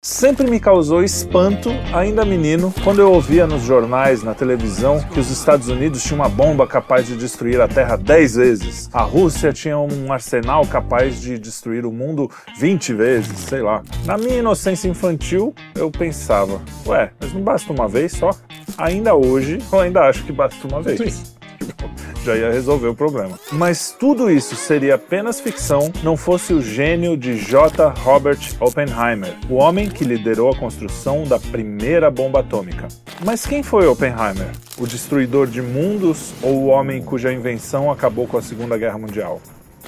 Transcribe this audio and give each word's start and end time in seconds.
Sempre 0.00 0.48
me 0.48 0.60
causou 0.60 1.02
espanto, 1.02 1.70
ainda 1.92 2.24
menino, 2.24 2.72
quando 2.84 3.00
eu 3.00 3.10
ouvia 3.10 3.48
nos 3.48 3.62
jornais, 3.62 4.22
na 4.22 4.32
televisão, 4.32 5.00
que 5.12 5.18
os 5.18 5.28
Estados 5.28 5.66
Unidos 5.68 6.04
tinham 6.04 6.20
uma 6.20 6.28
bomba 6.28 6.68
capaz 6.68 7.08
de 7.08 7.16
destruir 7.16 7.60
a 7.60 7.66
Terra 7.66 7.96
10 7.96 8.34
vezes. 8.36 8.88
A 8.92 9.02
Rússia 9.02 9.52
tinha 9.52 9.76
um 9.76 10.12
arsenal 10.12 10.64
capaz 10.68 11.20
de 11.20 11.36
destruir 11.36 11.84
o 11.84 11.90
mundo 11.90 12.30
20 12.56 12.94
vezes, 12.94 13.40
sei 13.40 13.60
lá. 13.60 13.82
Na 14.04 14.16
minha 14.16 14.38
inocência 14.38 14.88
infantil, 14.88 15.52
eu 15.74 15.90
pensava, 15.90 16.62
ué, 16.86 17.10
mas 17.18 17.32
não 17.32 17.42
basta 17.42 17.72
uma 17.72 17.88
vez 17.88 18.12
só? 18.12 18.30
Ainda 18.78 19.16
hoje, 19.16 19.58
eu 19.72 19.80
ainda 19.80 20.02
acho 20.02 20.22
que 20.22 20.32
basta 20.32 20.64
uma 20.68 20.80
vez. 20.80 21.36
Já 22.24 22.36
ia 22.36 22.50
resolver 22.50 22.88
o 22.88 22.94
problema. 22.94 23.38
Mas 23.52 23.94
tudo 23.98 24.30
isso 24.30 24.56
seria 24.56 24.94
apenas 24.96 25.40
ficção 25.40 25.92
não 26.02 26.16
fosse 26.16 26.52
o 26.52 26.60
gênio 26.60 27.16
de 27.16 27.36
J. 27.36 27.88
Robert 28.00 28.38
Oppenheimer, 28.60 29.34
o 29.48 29.54
homem 29.54 29.88
que 29.88 30.04
liderou 30.04 30.50
a 30.50 30.56
construção 30.56 31.24
da 31.24 31.38
primeira 31.38 32.10
bomba 32.10 32.40
atômica. 32.40 32.88
Mas 33.24 33.46
quem 33.46 33.62
foi 33.62 33.86
Oppenheimer? 33.86 34.50
O 34.78 34.86
destruidor 34.86 35.46
de 35.46 35.60
mundos 35.60 36.32
ou 36.42 36.54
o 36.54 36.66
homem 36.66 37.02
cuja 37.02 37.32
invenção 37.32 37.90
acabou 37.90 38.26
com 38.26 38.36
a 38.36 38.42
Segunda 38.42 38.76
Guerra 38.76 38.98
Mundial? 38.98 39.40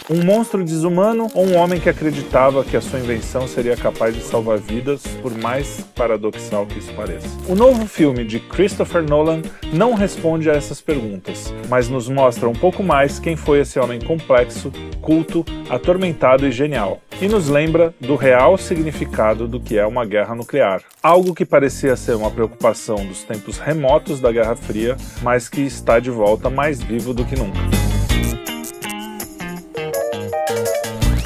Um 0.09 0.25
monstro 0.25 0.65
desumano 0.65 1.29
ou 1.35 1.47
um 1.47 1.57
homem 1.57 1.81
que 1.81 1.89
acreditava 1.89 2.65
que 2.65 2.77
a 2.77 2.81
sua 2.81 2.99
invenção 2.99 3.47
seria 3.47 3.77
capaz 3.77 4.15
de 4.15 4.23
salvar 4.23 4.59
vidas, 4.59 5.03
por 5.23 5.37
mais 5.37 5.87
paradoxal 5.95 6.67
que 6.67 6.79
isso 6.79 6.93
pareça? 6.95 7.29
O 7.49 7.55
novo 7.55 7.87
filme 7.87 8.25
de 8.25 8.41
Christopher 8.41 9.03
Nolan 9.03 9.43
não 9.73 9.95
responde 9.95 10.51
a 10.51 10.55
essas 10.55 10.81
perguntas, 10.81 11.55
mas 11.69 11.89
nos 11.89 12.09
mostra 12.09 12.49
um 12.49 12.53
pouco 12.53 12.83
mais 12.83 13.19
quem 13.19 13.37
foi 13.37 13.61
esse 13.61 13.79
homem 13.79 14.01
complexo, 14.01 14.73
culto, 15.01 15.45
atormentado 15.69 16.47
e 16.47 16.53
genial. 16.53 17.01
E 17.21 17.29
nos 17.29 17.49
lembra 17.49 17.95
do 18.01 18.17
real 18.17 18.57
significado 18.57 19.47
do 19.47 19.61
que 19.61 19.79
é 19.79 19.87
uma 19.87 20.07
guerra 20.07 20.35
nuclear. 20.35 20.83
Algo 21.03 21.35
que 21.35 21.45
parecia 21.45 21.95
ser 21.95 22.17
uma 22.17 22.31
preocupação 22.31 22.97
dos 22.97 23.23
tempos 23.23 23.59
remotos 23.59 24.21
da 24.21 24.33
Guerra 24.33 24.57
Fria, 24.57 24.97
mas 25.23 25.49
que 25.49 25.61
está 25.61 26.01
de 26.01 26.11
volta 26.11 26.49
mais 26.49 26.83
vivo 26.83 27.13
do 27.13 27.25
que 27.25 27.37
nunca. 27.37 27.61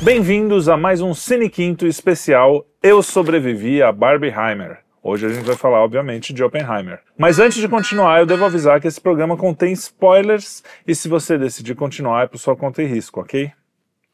Bem-vindos 0.04 0.68
a 0.68 0.76
mais 0.76 1.00
um 1.00 1.14
Cine 1.14 1.48
Quinto 1.48 1.86
especial 1.86 2.66
Eu 2.82 3.02
Sobrevivi 3.02 3.82
a 3.82 3.90
Barbieheimer. 3.90 4.80
Hoje 5.02 5.24
a 5.24 5.30
gente 5.30 5.46
vai 5.46 5.56
falar, 5.56 5.82
obviamente, 5.82 6.34
de 6.34 6.44
Oppenheimer. 6.44 7.00
Mas 7.16 7.38
antes 7.38 7.56
de 7.56 7.66
continuar, 7.66 8.20
eu 8.20 8.26
devo 8.26 8.44
avisar 8.44 8.82
que 8.82 8.86
esse 8.86 9.00
programa 9.00 9.34
contém 9.34 9.72
spoilers 9.72 10.62
e 10.86 10.94
se 10.94 11.08
você 11.08 11.38
decidir 11.38 11.74
continuar 11.74 12.24
é 12.24 12.26
por 12.26 12.36
sua 12.36 12.54
conta 12.54 12.82
e 12.82 12.86
risco, 12.86 13.18
ok? 13.18 13.50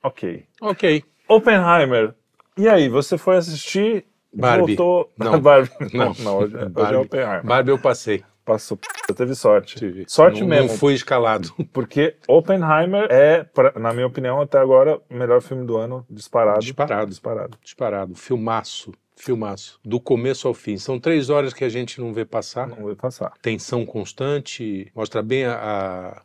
Ok. 0.01 0.45
Ok. 0.61 1.03
Oppenheimer. 1.27 2.15
E 2.57 2.69
aí, 2.69 2.89
você 2.89 3.19
foi 3.19 3.39
assistir? 3.39 4.05
Barbie. 4.33 4.77
Voltou... 4.77 5.13
Não. 5.19 5.41
Barbie. 5.43 5.71
Não. 5.93 6.15
Não, 6.21 6.39
hoje, 6.39 6.55
hoje 6.55 6.67
é 6.67 6.69
Barbie. 6.69 6.97
Oppenheimer. 6.99 7.45
Barbie 7.45 7.71
eu 7.73 7.79
passei. 7.81 8.23
Passou. 8.51 8.77
Teve 9.17 9.35
sorte. 9.37 9.77
Tive. 9.77 10.05
Sorte 10.09 10.41
não, 10.41 10.49
mesmo. 10.49 10.69
Não 10.71 10.77
fui 10.77 10.93
escalado. 10.95 11.55
Porque 11.73 12.17
Oppenheimer 12.27 13.07
é, 13.09 13.45
pra- 13.45 13.73
na 13.79 13.93
minha 13.93 14.09
opinião, 14.09 14.41
até 14.41 14.59
agora, 14.59 15.01
o 15.09 15.15
melhor 15.15 15.41
filme 15.41 15.65
do 15.65 15.77
ano, 15.77 16.05
disparado. 16.11 16.59
Disparado. 16.59 17.07
Disparado. 17.11 17.59
Disparado. 17.63 18.15
Filmaço. 18.17 18.93
Filmaço. 19.15 19.79
Do 19.85 20.01
começo 20.01 20.49
ao 20.49 20.55
fim. 20.55 20.77
São 20.79 20.99
três 20.99 21.31
horas 21.31 21.55
que 21.55 21.63
a 21.63 21.69
gente 21.69 22.01
não 22.01 22.13
vê 22.13 22.25
passar. 22.25 22.67
Não 22.67 22.87
vai 22.87 22.97
passar. 22.97 23.33
Tensão 23.41 23.87
constante. 23.87 24.91
Mostra 24.97 25.23
bem 25.23 25.45
a, 25.45 25.55
a- 25.55 26.23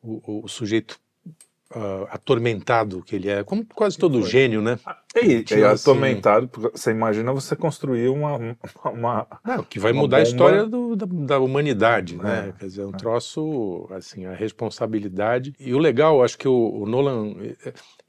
o, 0.00 0.44
o 0.44 0.48
sujeito 0.48 1.00
ah, 1.74 2.06
atormentado 2.10 3.02
que 3.02 3.16
ele 3.16 3.28
é. 3.28 3.42
Como 3.42 3.64
quase 3.66 3.98
todo 3.98 4.20
Foi. 4.20 4.30
gênio, 4.30 4.62
né? 4.62 4.78
E, 5.16 5.42
Tinha, 5.42 5.60
e 5.60 5.64
assim- 5.64 5.82
atormentado, 5.90 6.50
você 6.72 6.90
imagina 6.90 7.32
você 7.32 7.56
construir 7.56 8.08
uma. 8.08 8.56
uma 8.92 9.26
Não, 9.44 9.62
que 9.64 9.78
vai 9.78 9.92
Uma 9.92 10.02
mudar 10.02 10.18
a 10.18 10.20
bomba- 10.20 10.30
história 10.30 10.66
do- 10.66 10.94
da, 10.96 11.06
da 11.06 11.38
humanidade, 11.40 12.16
né? 12.16 12.48
É, 12.48 12.52
Quer 12.58 12.66
dizer, 12.66 12.82
é 12.82 12.86
um 12.86 12.90
é. 12.90 12.96
troço, 12.96 13.88
assim, 13.90 14.26
a 14.26 14.32
responsabilidade. 14.34 15.54
E 15.58 15.74
o 15.74 15.78
legal, 15.78 16.22
acho 16.22 16.38
que 16.38 16.48
o, 16.48 16.82
o 16.82 16.86
Nolan. 16.86 17.34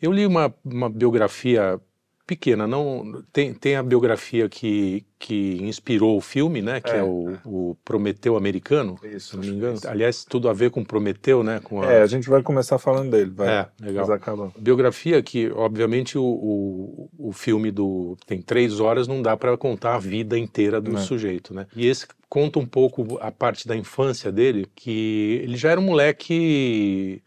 Eu 0.01 0.11
li 0.11 0.25
uma, 0.25 0.53
uma 0.63 0.89
biografia 0.89 1.79
pequena, 2.27 2.67
não 2.67 3.23
tem, 3.31 3.53
tem 3.53 3.77
a 3.77 3.81
biografia 3.81 4.49
que, 4.49 5.05
que 5.17 5.57
inspirou 5.63 6.17
o 6.17 6.21
filme, 6.21 6.61
né? 6.61 6.81
Que 6.81 6.91
é, 6.91 6.97
É, 6.97 7.03
o, 7.03 7.31
é. 7.31 7.38
o 7.45 7.77
Prometeu 7.85 8.35
americano. 8.35 8.99
isso, 9.03 9.29
Se 9.29 9.35
não 9.38 9.41
me 9.43 9.47
acho 9.47 9.55
engano. 9.57 9.73
é 9.73 9.77
isso. 9.77 9.88
Aliás, 9.88 10.25
tudo 10.25 10.49
a 10.49 10.53
ver 10.53 10.69
com 10.69 10.83
Prometeu, 10.83 11.41
né? 11.41 11.61
Com 11.63 11.81
a, 11.81 11.91
É, 11.91 12.01
a 12.01 12.05
gente 12.05 12.29
vai 12.29 12.43
começar 12.43 12.77
falando 12.77 13.09
dele, 13.11 13.31
vai. 13.33 13.47
É, 13.47 13.67
legal. 13.81 14.05
Mas 14.05 14.09
acaba. 14.15 14.51
Biografia 14.57 15.23
que, 15.23 15.49
obviamente, 15.51 16.17
o, 16.17 16.23
o, 16.23 17.09
o 17.29 17.31
filme 17.31 17.71
do 17.71 18.17
tem 18.27 18.41
três 18.41 18.79
horas 18.81 19.07
não 19.07 19.21
dá 19.21 19.38
para 19.38 19.57
contar 19.57 19.95
a 19.95 19.99
vida 19.99 20.38
inteira 20.38 20.81
do 20.81 20.91
Não. 20.91 20.99
sujeito, 20.99 21.53
né? 21.53 21.65
E 21.75 21.88
esse 21.88 22.05
conta 22.29 22.59
um 22.59 22.65
pouco 22.65 23.17
a 23.21 23.31
parte 23.31 23.65
da 23.67 23.75
infância 23.75 24.31
dele, 24.31 24.67
que 24.75 25.39
ele 25.44 25.55
já 25.55 25.71
era 25.71 25.79
um 25.79 25.85
moleque 25.85 27.23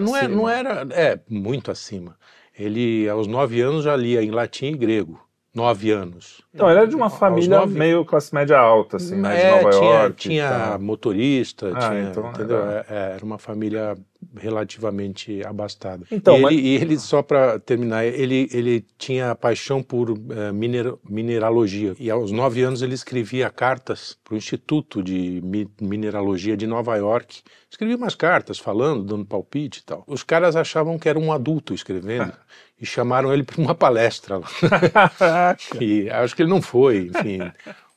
não, 0.00 0.16
é, 0.16 0.28
não 0.28 0.48
era 0.48 0.86
é 0.90 1.18
muito 1.28 1.70
acima. 1.70 2.16
Ele 2.58 3.08
aos 3.08 3.26
nove 3.26 3.60
anos 3.60 3.84
já 3.84 3.96
lia 3.96 4.22
em 4.22 4.30
latim 4.30 4.66
e 4.66 4.76
grego. 4.76 5.20
Nove 5.54 5.90
anos. 5.90 6.40
Então, 6.54 6.68
ele 6.70 6.78
era 6.78 6.88
de 6.88 6.96
uma 6.96 7.10
família 7.10 7.58
nove- 7.58 7.78
meio 7.78 8.04
classe 8.06 8.34
média 8.34 8.58
alta, 8.58 8.96
assim, 8.96 9.16
né? 9.16 9.36
De 9.36 9.42
É, 9.42 9.50
Nova 9.62 9.70
tinha, 9.78 9.92
York. 10.02 10.16
tinha 10.16 10.48
tal. 10.48 10.80
motorista, 10.80 11.72
Ah, 11.74 11.88
tinha, 11.90 12.10
então 12.10 12.30
entendeu? 12.30 12.56
era- 12.56 12.86
É, 12.88 12.94
é, 12.94 13.14
era 13.16 13.24
uma 13.24 13.36
família 13.38 13.94
relativamente 14.36 15.44
abastada. 15.44 16.04
Então, 16.10 16.38
e, 16.38 16.40
mas- 16.42 16.52
ele, 16.52 16.62
e 16.68 16.74
ele, 16.76 16.98
só 16.98 17.22
para 17.22 17.58
terminar, 17.58 18.04
ele, 18.04 18.48
ele 18.52 18.84
tinha 18.98 19.34
paixão 19.34 19.82
por 19.82 20.10
eh, 20.10 20.52
miner- 20.52 20.94
mineralogia. 21.08 21.94
E 21.98 22.10
aos 22.10 22.30
nove 22.30 22.62
anos 22.62 22.82
ele 22.82 22.94
escrevia 22.94 23.50
cartas 23.50 24.16
para 24.24 24.34
o 24.34 24.36
Instituto 24.36 25.02
de 25.02 25.40
Mi- 25.44 25.68
Mineralogia 25.80 26.56
de 26.56 26.66
Nova 26.66 26.96
York. 26.96 27.42
Escrevia 27.70 27.96
umas 27.96 28.14
cartas 28.14 28.58
falando, 28.58 29.02
dando 29.04 29.24
palpite 29.24 29.80
e 29.80 29.82
tal. 29.84 30.04
Os 30.06 30.22
caras 30.22 30.56
achavam 30.56 30.98
que 30.98 31.08
era 31.08 31.18
um 31.18 31.32
adulto 31.32 31.72
escrevendo 31.72 32.32
e 32.80 32.84
chamaram 32.84 33.32
ele 33.32 33.42
para 33.44 33.60
uma 33.60 33.74
palestra 33.74 34.38
lá. 34.38 34.46
E 35.80 36.10
acho 36.10 36.34
que 36.36 36.42
ele 36.42 36.50
não 36.50 36.60
foi, 36.60 37.10
enfim. 37.14 37.38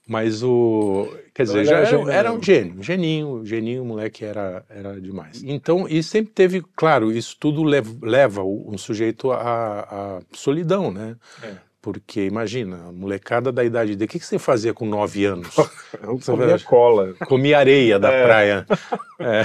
Mas 0.08 0.44
o. 0.44 1.08
Quer 1.34 1.44
dizer, 1.44 1.66
já 1.66 1.78
era 1.80 2.12
era, 2.12 2.32
um 2.32 2.42
gênio, 2.42 2.82
geninho, 2.82 3.42
geninho, 3.44 3.82
o 3.82 3.86
moleque 3.86 4.24
era, 4.24 4.64
era 4.70 5.02
demais. 5.02 5.42
Então, 5.44 5.88
e 5.90 6.02
sempre 6.04 6.32
teve, 6.32 6.64
claro, 6.76 7.12
isso 7.12 7.36
tudo 7.40 7.64
lev- 7.64 7.98
leva 8.04 8.44
o- 8.44 8.72
um 8.72 8.78
sujeito 8.78 9.32
à, 9.32 9.80
à 9.82 10.22
solidão, 10.32 10.92
né? 10.92 11.16
É. 11.44 11.54
Porque 11.82 12.26
imagina, 12.26 12.88
a 12.88 12.92
molecada 12.92 13.52
da 13.52 13.64
idade 13.64 13.96
dele, 13.96 14.06
o 14.06 14.08
que, 14.08 14.18
que 14.20 14.26
você 14.26 14.40
fazia 14.40 14.74
com 14.74 14.86
nove 14.88 15.26
anos? 15.26 15.56
Eu 16.02 16.18
Você 16.20 16.32
comia 16.32 16.60
cola. 16.60 17.14
Comia 17.28 17.58
areia 17.60 18.00
da 18.00 18.12
É. 18.12 18.24
praia. 18.24 18.66
É. 19.20 19.44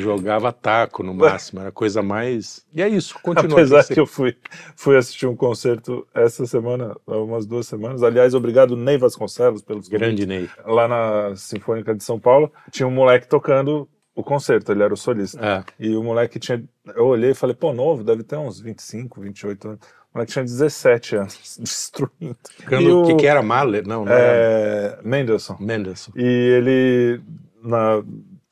Jogava 0.00 0.52
taco 0.52 1.02
no 1.02 1.14
máximo, 1.14 1.60
era 1.60 1.68
a 1.68 1.72
coisa 1.72 2.02
mais. 2.02 2.64
E 2.72 2.82
é 2.82 2.88
isso, 2.88 3.18
continua. 3.22 3.52
Apesar 3.58 3.84
que 3.84 3.98
eu 3.98 4.06
fui, 4.06 4.36
fui 4.76 4.96
assistir 4.96 5.26
um 5.26 5.36
concerto 5.36 6.06
essa 6.14 6.46
semana, 6.46 6.96
há 7.06 7.16
umas 7.16 7.46
duas 7.46 7.66
semanas. 7.66 8.02
Aliás, 8.02 8.34
obrigado, 8.34 8.76
Ney 8.76 8.98
Vasconcelos, 8.98 9.62
pelos 9.62 9.88
Grande 9.88 10.26
Ney. 10.26 10.48
Lá 10.66 10.88
na 10.88 11.36
Sinfônica 11.36 11.94
de 11.94 12.02
São 12.04 12.18
Paulo, 12.18 12.52
tinha 12.70 12.86
um 12.86 12.90
moleque 12.90 13.28
tocando 13.28 13.88
o 14.14 14.22
concerto, 14.22 14.70
ele 14.70 14.82
era 14.82 14.94
o 14.94 14.96
solista. 14.96 15.38
É. 15.44 15.64
E 15.78 15.96
o 15.96 16.02
moleque 16.02 16.38
tinha. 16.38 16.62
Eu 16.94 17.06
olhei 17.06 17.30
e 17.30 17.34
falei, 17.34 17.54
pô, 17.56 17.72
novo, 17.72 18.04
deve 18.04 18.22
ter 18.22 18.36
uns 18.36 18.60
25, 18.60 19.20
28 19.20 19.68
anos. 19.68 19.80
O 20.12 20.18
moleque 20.18 20.32
tinha 20.32 20.44
17 20.44 21.16
anos, 21.16 21.58
destruindo. 21.60 22.36
E 22.70 22.88
o 22.88 23.02
que, 23.06 23.14
que 23.16 23.26
era 23.26 23.42
Mahler? 23.42 23.84
Não, 23.86 24.04
não 24.04 24.12
era 24.12 24.22
É, 24.22 24.98
Mendelssohn. 25.02 25.56
Mendelssohn. 25.58 26.12
E 26.16 26.22
ele 26.22 27.20
na- 27.60 28.04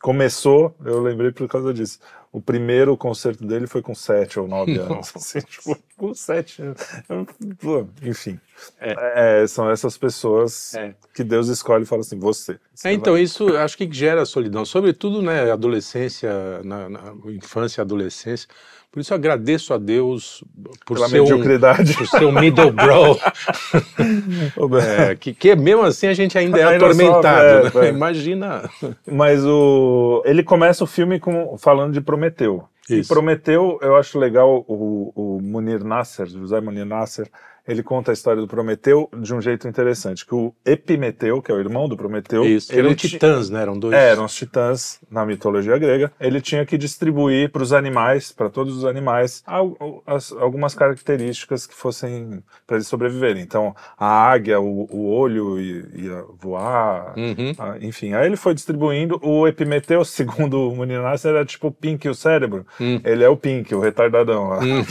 começou, 0.02 0.74
eu 0.84 1.00
lembrei 1.00 1.30
por 1.32 1.48
causa 1.48 1.72
disso. 1.72 1.98
O 2.30 2.40
primeiro 2.40 2.96
concerto 2.96 3.46
dele 3.46 3.66
foi 3.66 3.80
com 3.80 3.94
7 3.94 4.40
ou 4.40 4.48
9 4.48 4.76
anos. 4.78 5.12
Assim, 5.14 5.40
tipo, 5.46 5.76
com 5.96 6.12
7 6.12 6.62
anos. 6.62 6.80
Eu- 7.08 7.26
pô, 7.56 7.86
Enfim. 8.02 8.38
É, 8.80 9.44
são 9.46 9.70
essas 9.70 9.96
pessoas 9.96 10.74
É. 10.74 10.94
que 11.14 11.22
Deus 11.24 11.48
escolhe 11.48 11.84
e 11.84 11.86
fala 11.86 12.00
assim: 12.00 12.18
você. 12.18 12.58
você 12.74 12.88
É, 12.88 12.92
então, 12.92 13.14
vai- 13.14 13.22
isso 13.22 13.56
acho 13.56 13.76
que 13.76 13.88
gera 13.92 14.24
solidão, 14.24 14.64
sobretudo, 14.64 15.20
né, 15.22 15.50
adolescência, 15.50 16.30
na, 16.64 16.88
na 16.88 17.00
infância 17.26 17.80
e 17.80 17.82
adolescência. 17.82 18.48
Por 18.90 19.00
isso 19.00 19.10
eu 19.12 19.16
agradeço 19.16 19.72
a 19.72 19.78
Deus 19.78 20.44
por 20.84 20.96
pela 20.96 21.08
ser 21.08 21.20
um, 21.20 21.22
mediocridade. 21.24 21.94
por 21.94 22.06
ser 22.06 22.26
um 22.26 22.32
middle 22.32 22.70
bro, 22.72 23.18
é, 24.80 25.14
que, 25.16 25.32
que 25.32 25.54
mesmo 25.56 25.82
assim 25.82 26.06
a 26.08 26.14
gente 26.14 26.36
ainda 26.36 26.58
é 26.58 26.64
Ainda 26.64 26.86
atormentado. 26.86 27.64
sofre, 27.64 27.78
é, 27.78 27.82
né? 27.84 27.88
é. 27.88 27.92
Imagina. 27.92 28.70
Mas 29.10 29.44
o 29.44 30.22
ele 30.26 30.42
começa 30.42 30.84
o 30.84 30.86
filme 30.86 31.18
com, 31.18 31.56
falando 31.56 31.92
de 31.92 32.00
Prometeu. 32.00 32.64
E 32.90 32.98
Isso. 32.98 33.08
Prometeu, 33.14 33.78
eu 33.80 33.96
acho 33.96 34.18
legal 34.18 34.64
o, 34.68 35.12
o 35.14 35.40
Munir 35.40 35.84
Nasser, 35.84 36.26
José 36.26 36.60
Munir 36.60 36.84
Nasser, 36.84 37.30
ele 37.66 37.82
conta 37.82 38.10
a 38.10 38.14
história 38.14 38.40
do 38.42 38.48
Prometeu 38.48 39.08
de 39.16 39.32
um 39.34 39.40
jeito 39.40 39.68
interessante, 39.68 40.26
que 40.26 40.34
o 40.34 40.52
Epimeteu, 40.64 41.40
que 41.40 41.50
é 41.50 41.54
o 41.54 41.58
irmão 41.60 41.88
do 41.88 41.96
Prometeu, 41.96 42.44
Isso, 42.44 42.72
eram 42.76 42.94
ti- 42.94 43.08
titãs, 43.10 43.48
né? 43.50 43.62
Eram 43.62 43.78
dois. 43.78 43.94
eram 43.94 44.24
os 44.24 44.34
titãs 44.34 44.98
na 45.10 45.24
mitologia 45.24 45.78
grega. 45.78 46.12
Ele 46.20 46.40
tinha 46.40 46.66
que 46.66 46.76
distribuir 46.76 47.50
para 47.50 47.62
os 47.62 47.72
animais, 47.72 48.32
para 48.32 48.48
todos 48.50 48.76
os 48.76 48.84
animais, 48.84 49.42
al- 49.46 50.02
as- 50.06 50.32
algumas 50.32 50.74
características 50.74 51.66
que 51.66 51.74
fossem 51.74 52.42
para 52.66 52.76
eles 52.76 52.88
sobreviverem. 52.88 53.42
Então, 53.42 53.74
a 53.98 54.06
águia, 54.06 54.60
o, 54.60 54.88
o 54.90 55.10
olho 55.10 55.60
ia, 55.60 56.24
voar, 56.40 57.14
Uhum. 57.16 57.52
ah, 57.58 57.76
enfim. 57.80 58.12
Aí 58.14 58.26
ele 58.26 58.36
foi 58.36 58.54
distribuindo. 58.54 59.20
O 59.22 59.46
Epimeteu, 59.46 60.04
segundo 60.04 60.68
o 60.68 60.74
Muninassi, 60.76 61.28
era 61.28 61.44
tipo 61.44 61.68
o 61.68 61.72
Pink 61.72 62.08
o 62.08 62.14
cérebro. 62.14 62.66
Hum. 62.80 63.00
Ele 63.04 63.22
é 63.22 63.28
o 63.28 63.36
Pink, 63.36 63.72
o 63.74 63.80
retardadão 63.80 64.48
lá. 64.48 64.58
Uhum. 64.72 64.82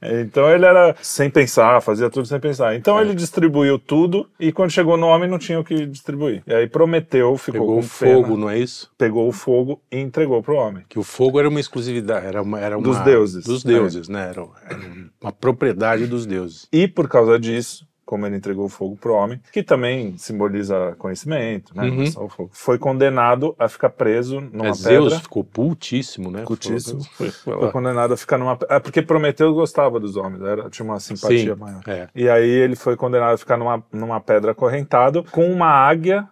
É 0.00 0.20
Então 0.22 0.50
ele 0.50 0.64
era 0.64 0.94
sem 1.00 1.30
pensar, 1.30 1.45
fazia 1.80 2.10
tudo 2.10 2.26
sem 2.26 2.38
pensar. 2.40 2.74
Então 2.76 2.98
É. 2.98 3.02
ele 3.02 3.14
distribuiu 3.14 3.78
tudo 3.78 4.28
e 4.38 4.52
quando 4.52 4.70
chegou 4.70 4.96
no 4.96 5.06
homem 5.06 5.28
não 5.28 5.38
tinha 5.38 5.58
o 5.60 5.64
que 5.64 5.86
distribuir. 5.86 6.42
E 6.46 6.52
aí 6.54 6.66
Prometeu 6.68 7.36
ficou 7.36 7.60
Pegou 7.60 7.74
com 7.74 7.80
o 7.80 7.82
fogo, 7.82 8.22
pena, 8.28 8.36
não 8.38 8.50
é 8.50 8.58
isso? 8.58 8.90
pegou 8.98 9.28
o 9.28 9.32
fogo 9.32 9.80
e 9.90 9.98
entregou 9.98 10.42
pro 10.42 10.56
homem. 10.56 10.84
Que 10.88 10.98
o 10.98 11.02
fogo 11.02 11.38
era 11.38 11.48
uma 11.48 11.60
exclusividade, 11.60 12.26
era 12.26 12.42
uma, 12.42 12.58
era 12.60 12.76
uma 12.76 12.86
Dos 12.86 12.98
deuses. 13.00 13.44
Dos 13.44 13.62
deuses, 13.64 14.08
né? 14.08 14.28
Era, 14.30 14.46
era 14.68 14.80
uma 15.20 15.32
propriedade 15.32 16.06
dos 16.06 16.26
deuses. 16.26 16.68
E 16.72 16.86
por 16.88 17.08
causa 17.08 17.38
disso, 17.38 17.86
como 18.06 18.24
ele 18.24 18.36
entregou 18.36 18.64
o 18.66 18.68
fogo 18.68 18.96
pro 18.96 19.12
homem, 19.14 19.40
que 19.52 19.62
também 19.64 20.16
simboliza 20.16 20.94
conhecimento, 20.96 21.76
né? 21.76 21.84
Uhum. 21.88 22.04
o 22.44 22.48
Foi 22.52 22.78
condenado 22.78 23.54
a 23.58 23.68
ficar 23.68 23.90
preso 23.90 24.40
numa 24.40 24.68
É, 24.68 24.72
pedra. 24.72 24.72
Zeus 24.74 25.14
ficou 25.18 25.42
putíssimo, 25.42 26.30
né? 26.30 26.44
Putíssimo. 26.46 27.02
Foi- 27.02 27.30
foi 27.30 27.54
Foi 27.58 27.70
condenado 27.72 28.14
a 28.14 28.16
ficar 28.16 28.38
numa. 28.38 28.56
É 28.70 28.78
porque 28.78 29.02
Prometeu 29.02 29.52
gostava 29.52 29.98
dos 29.98 30.16
homens, 30.16 30.40
era, 30.40 30.70
tinha 30.70 30.84
uma 30.86 31.00
simpatia 31.00 31.54
Sim, 31.54 31.60
maior. 31.60 31.82
é. 31.88 32.08
E 32.14 32.28
aí 32.28 32.48
ele 32.48 32.76
foi 32.76 32.96
condenado 32.96 33.34
a 33.34 33.38
ficar 33.38 33.56
numa, 33.56 33.82
numa 33.92 34.20
pedra 34.20 34.52
acorrentado 34.52 35.24
com 35.32 35.50
uma 35.50 35.66
águia 35.68 36.28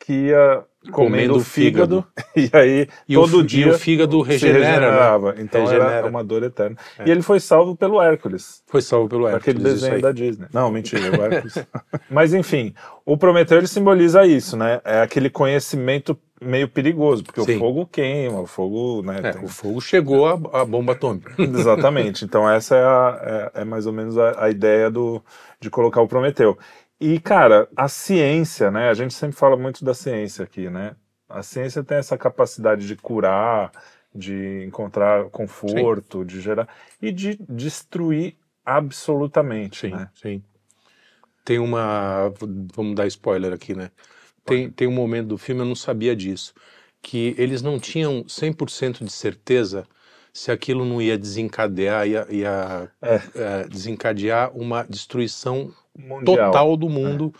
que 0.00 0.12
ia 0.12 0.64
comendo, 0.90 0.92
Comendo 0.92 1.36
o 1.36 1.40
fígado, 1.40 2.04
e 2.36 2.50
aí 2.52 2.88
E 3.08 3.16
o 3.16 3.22
todo 3.22 3.40
fi- 3.40 3.46
dia 3.46 3.70
o 3.70 3.78
fígado 3.78 4.20
regenera, 4.20 4.58
né? 4.60 4.66
regenerava. 4.66 5.34
Então 5.38 5.60
era 5.62 5.70
Regenera. 5.84 6.06
uma 6.08 6.22
dor 6.24 6.42
eterna. 6.42 6.76
É. 6.98 7.08
E 7.08 7.10
ele 7.10 7.22
foi 7.22 7.40
salvo 7.40 7.74
pelo 7.76 8.00
Hércules. 8.00 8.62
Foi 8.66 8.82
salvo 8.82 9.08
pelo 9.08 9.26
Hércules. 9.26 9.42
Aquele 9.42 9.58
desenho 9.62 10.00
da 10.00 10.12
Disney. 10.12 10.46
Não, 10.52 10.70
mentira, 10.70 11.10
o 11.18 11.22
Hércules. 11.24 11.54
Mas 12.10 12.34
enfim, 12.34 12.74
o 13.04 13.16
Prometeu 13.16 13.58
ele 13.58 13.66
simboliza 13.66 14.26
isso, 14.26 14.56
né? 14.56 14.80
É 14.84 15.00
aquele 15.00 15.30
conhecimento 15.30 16.18
meio 16.42 16.68
perigoso, 16.68 17.24
porque 17.24 17.40
Sim. 17.42 17.56
o 17.56 17.58
fogo 17.58 17.86
queima, 17.86 18.40
o 18.40 18.46
fogo, 18.46 19.02
né? 19.02 19.20
É, 19.22 19.32
tem- 19.32 19.44
o 19.44 19.48
fogo 19.48 19.80
chegou 19.80 20.26
à, 20.26 20.32
à 20.60 20.64
bomba 20.64 20.92
atômica. 20.92 21.32
Exatamente. 21.42 22.24
Então 22.24 22.48
essa 22.50 22.76
é, 22.76 22.82
a- 22.84 23.50
é- 23.56 23.62
é 23.62 23.64
mais 23.64 23.86
ou 23.86 23.92
menos 23.92 24.18
a, 24.18 24.44
a 24.44 24.50
ideia 24.50 24.90
do, 24.90 25.22
de 25.60 25.70
colocar 25.70 26.02
o 26.02 26.08
Prometeu. 26.08 26.58
E, 27.00 27.18
cara, 27.20 27.68
a 27.76 27.88
ciência, 27.88 28.70
né? 28.70 28.88
A 28.88 28.94
gente 28.94 29.14
sempre 29.14 29.36
fala 29.36 29.56
muito 29.56 29.84
da 29.84 29.94
ciência 29.94 30.44
aqui, 30.44 30.70
né? 30.70 30.96
A 31.28 31.42
ciência 31.42 31.82
tem 31.82 31.98
essa 31.98 32.16
capacidade 32.16 32.86
de 32.86 32.96
curar, 32.96 33.72
de 34.14 34.64
encontrar 34.64 35.24
conforto, 35.30 36.24
de 36.24 36.40
gerar 36.40 36.68
e 37.02 37.10
de 37.10 37.36
destruir 37.48 38.36
absolutamente, 38.64 39.80
Sim, 39.80 39.90
né? 39.90 40.08
sim. 40.14 40.42
Tem 41.44 41.58
uma. 41.58 42.32
Vamos 42.74 42.94
dar 42.94 43.06
spoiler 43.06 43.52
aqui, 43.52 43.74
né? 43.74 43.90
Tem, 44.44 44.70
tem 44.70 44.86
um 44.86 44.92
momento 44.92 45.28
do 45.28 45.38
filme, 45.38 45.62
eu 45.62 45.66
não 45.66 45.74
sabia 45.74 46.14
disso, 46.14 46.54
que 47.02 47.34
eles 47.38 47.62
não 47.62 47.78
tinham 47.78 48.24
100% 48.28 49.04
de 49.04 49.12
certeza 49.12 49.86
se 50.32 50.50
aquilo 50.50 50.84
não 50.84 51.00
ia 51.00 51.16
desencadear, 51.18 52.06
ia, 52.06 52.26
ia 52.30 52.90
É. 53.00 53.20
eh, 53.34 53.68
desencadear 53.68 54.50
uma 54.56 54.84
destruição 54.84 55.72
Mundial. 55.98 56.50
total 56.50 56.76
do 56.76 56.88
mundo, 56.88 57.32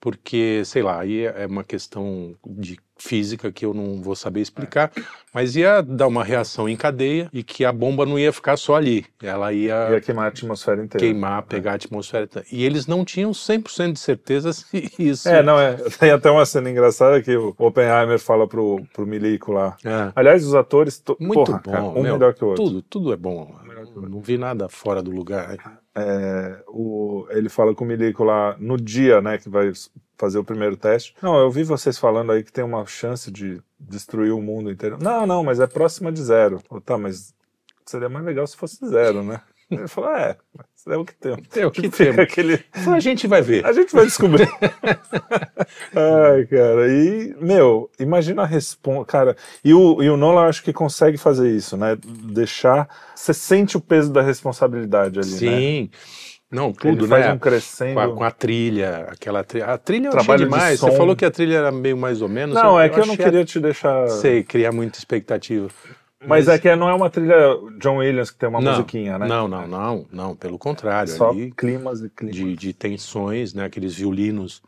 porque, 0.00 0.62
sei 0.64 0.82
lá, 0.82 1.00
aí 1.00 1.24
é 1.24 1.46
uma 1.46 1.64
questão 1.64 2.34
de 2.46 2.78
física 2.98 3.52
que 3.52 3.66
eu 3.66 3.74
não 3.74 4.00
vou 4.00 4.16
saber 4.16 4.40
explicar, 4.40 4.90
mas 5.34 5.54
ia 5.54 5.82
dar 5.82 6.06
uma 6.06 6.24
reação 6.24 6.66
em 6.66 6.74
cadeia 6.74 7.28
e 7.30 7.42
que 7.42 7.62
a 7.62 7.70
bomba 7.70 8.06
não 8.06 8.18
ia 8.18 8.32
ficar 8.32 8.56
só 8.56 8.74
ali, 8.74 9.04
ela 9.22 9.52
ia 9.52 9.90
Ia 9.90 10.00
queimar 10.00 10.24
a 10.24 10.28
atmosfera 10.28 10.82
inteira. 10.82 11.04
queimar, 11.04 11.42
pegar 11.42 11.72
a 11.72 11.74
atmosfera. 11.74 12.26
E 12.50 12.64
eles 12.64 12.86
não 12.86 13.04
tinham 13.04 13.32
100% 13.32 13.92
de 13.92 13.98
certeza 13.98 14.50
se 14.54 14.90
isso. 14.98 15.28
É, 15.28 15.42
não, 15.42 15.60
é. 15.60 15.74
Tem 15.98 16.10
até 16.10 16.30
uma 16.30 16.46
cena 16.46 16.70
engraçada 16.70 17.20
que 17.20 17.36
o 17.36 17.54
Oppenheimer 17.58 18.18
fala 18.18 18.48
pro, 18.48 18.82
pro 18.94 19.06
Milico 19.06 19.52
lá. 19.52 19.76
É. 19.84 20.12
Aliás, 20.16 20.46
os 20.46 20.54
atores. 20.54 20.98
to- 20.98 21.18
Muito 21.20 21.44
porra, 21.44 21.60
bom. 21.62 21.70
cara, 21.72 21.84
um 21.84 22.02
meu, 22.02 22.14
melhor 22.14 22.32
que 22.32 22.42
o 22.44 22.48
outro. 22.48 22.64
Tudo, 22.64 22.82
tudo 22.82 23.12
é 23.12 23.16
bom. 23.16 23.54
Não 24.00 24.20
vi 24.20 24.36
nada 24.36 24.68
fora 24.68 25.02
do 25.02 25.10
lugar. 25.10 25.56
É, 25.94 26.62
o, 26.68 27.26
ele 27.30 27.48
fala 27.48 27.74
com 27.74 27.84
o 27.84 27.86
Milico 27.86 28.24
lá 28.24 28.56
no 28.58 28.76
dia, 28.76 29.20
né, 29.20 29.38
que 29.38 29.48
vai 29.48 29.72
fazer 30.16 30.38
o 30.38 30.44
primeiro 30.44 30.76
teste. 30.76 31.14
Não, 31.22 31.38
eu 31.38 31.50
vi 31.50 31.62
vocês 31.62 31.98
falando 31.98 32.32
aí 32.32 32.42
que 32.42 32.52
tem 32.52 32.64
uma 32.64 32.84
chance 32.86 33.30
de 33.30 33.62
destruir 33.78 34.32
o 34.32 34.40
mundo 34.40 34.70
inteiro. 34.70 34.98
Não, 35.00 35.26
não, 35.26 35.44
mas 35.44 35.60
é 35.60 35.66
próxima 35.66 36.12
de 36.12 36.22
zero. 36.22 36.60
Eu, 36.70 36.80
tá, 36.80 36.98
mas 36.98 37.34
seria 37.84 38.08
mais 38.08 38.24
legal 38.24 38.46
se 38.46 38.56
fosse 38.56 38.86
zero, 38.88 39.22
né? 39.22 39.40
Ele 39.70 39.88
falou, 39.88 40.10
é, 40.10 40.36
mas 40.56 40.66
é 40.94 40.96
o 40.96 41.04
que 41.04 41.14
temos. 41.16 41.56
É 41.56 41.66
o 41.66 41.70
que 41.72 41.82
Tipo, 41.82 41.96
fica 41.96 42.12
temos. 42.12 42.30
aquele... 42.30 42.64
A 42.94 43.00
gente 43.00 43.26
vai 43.26 43.42
ver. 43.42 43.66
A 43.66 43.72
gente 43.72 43.92
vai 43.92 44.04
descobrir. 44.04 44.48
Ai, 45.94 46.46
cara, 46.46 46.88
e, 46.88 47.34
meu, 47.40 47.90
imagina 47.98 48.42
a 48.42 48.46
resposta, 48.46 49.04
cara, 49.06 49.36
e 49.64 49.72
o, 49.74 50.02
e 50.02 50.08
o 50.08 50.16
Nolan 50.16 50.46
acho 50.48 50.62
que 50.62 50.72
consegue 50.72 51.16
fazer 51.16 51.50
isso, 51.50 51.76
né, 51.76 51.96
deixar, 52.04 52.88
você 53.14 53.34
sente 53.34 53.76
o 53.76 53.80
peso 53.80 54.12
da 54.12 54.22
responsabilidade 54.22 55.18
ali, 55.18 55.30
né? 55.30 55.36
Sim. 55.38 55.90
Não, 56.48 56.72
tudo, 56.72 57.08
né? 57.08 57.32
um 57.32 57.38
crescendo. 57.38 57.94
Com 57.94 58.00
a, 58.00 58.14
com 58.14 58.22
a 58.24 58.30
trilha, 58.30 59.08
aquela 59.10 59.42
trilha. 59.42 59.66
A 59.66 59.76
trilha 59.78 60.06
eu 60.06 60.10
achei 60.10 60.20
Trabalho 60.24 60.38
de 60.38 60.44
demais. 60.44 60.78
Você 60.78 60.90
som. 60.92 60.96
falou 60.96 61.16
que 61.16 61.24
a 61.24 61.30
trilha 61.30 61.56
era 61.56 61.72
meio 61.72 61.96
mais 61.96 62.22
ou 62.22 62.28
menos. 62.28 62.54
Não, 62.54 62.78
é 62.80 62.88
que 62.88 63.00
eu 63.00 63.04
não 63.04 63.14
achei 63.14 63.24
queria 63.24 63.44
te 63.44 63.58
deixar. 63.58 64.04
a- 64.04 64.08
Sei, 64.08 64.44
criar 64.44 64.70
muita 64.70 64.96
expectativa. 64.96 65.68
Mas, 66.24 66.48
é 66.48 66.58
que 66.58 66.74
não 66.74 66.88
é 66.88 66.94
uma 66.94 67.10
trilha 67.10 67.36
John 67.78 67.98
Williams 67.98 68.30
que 68.30 68.38
tem 68.38 68.48
uma 68.48 68.60
não, 68.60 68.72
musiquinha, 68.72 69.18
né? 69.18 69.26
Não, 69.26 69.46
não, 69.46 69.66
não, 69.66 70.06
não. 70.10 70.36
Pelo 70.36 70.58
contrário. 70.58 71.12
Só 71.12 71.30
ali, 71.30 71.52
climas 71.52 72.00
e 72.00 72.08
climas. 72.08 72.36
de, 72.36 72.56
de 72.56 72.72
tensões, 72.72 73.52
né? 73.52 73.64
Aqueles 73.64 73.94
violinos. 73.94 74.62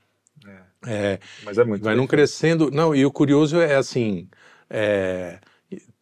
É, 0.86 1.18
Mas 1.44 1.58
é 1.58 1.64
muito. 1.64 1.82
vai 1.82 1.96
num 1.96 2.06
crescendo. 2.06 2.70
Não, 2.70 2.94
e 2.94 3.04
o 3.04 3.10
curioso 3.10 3.60
é 3.60 3.74
assim: 3.74 4.28
é, 4.70 5.38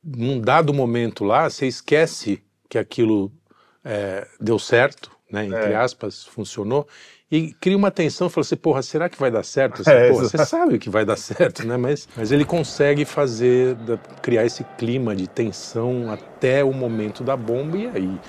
num 0.05 0.41
dado 0.41 0.75
momento 0.75 1.25
lá, 1.25 1.49
você 1.49 1.67
esquece 1.67 2.43
que 2.69 2.79
aquilo 2.79 3.33
é, 3.85 4.27
deu 4.41 4.59
certo, 4.59 5.11
né? 5.31 5.47
Entre 5.47 5.73
É. 5.73 5.77
aspas, 5.77 6.25
funcionou. 6.25 6.87
E 7.31 7.53
cria 7.55 7.77
uma 7.77 7.91
tensão, 7.91 8.31
fala 8.31 8.43
assim, 8.45 8.57
porra, 8.57 8.83
será 8.83 9.09
que 9.09 9.19
vai 9.19 9.31
dar 9.31 9.43
certo? 9.43 9.83
Assim, 9.83 9.91
É, 9.95 10.09
porra, 10.13 10.25
você 10.29 10.39
sabe 10.45 10.79
que 10.79 10.89
vai 10.89 11.05
dar 11.05 11.17
certo, 11.19 11.67
né? 11.67 11.77
Mas, 11.77 12.09
mas 12.17 12.31
ele 12.31 12.45
consegue 12.45 13.05
fazer, 13.05 13.77
criar 14.23 14.45
esse 14.45 14.63
clima 14.79 15.15
de 15.15 15.27
tensão 15.27 16.11
até 16.11 16.63
o 16.63 16.73
momento 16.73 17.25
da 17.25 17.37
bomba, 17.37 17.77
e 17.79 17.87
aí 17.89 18.21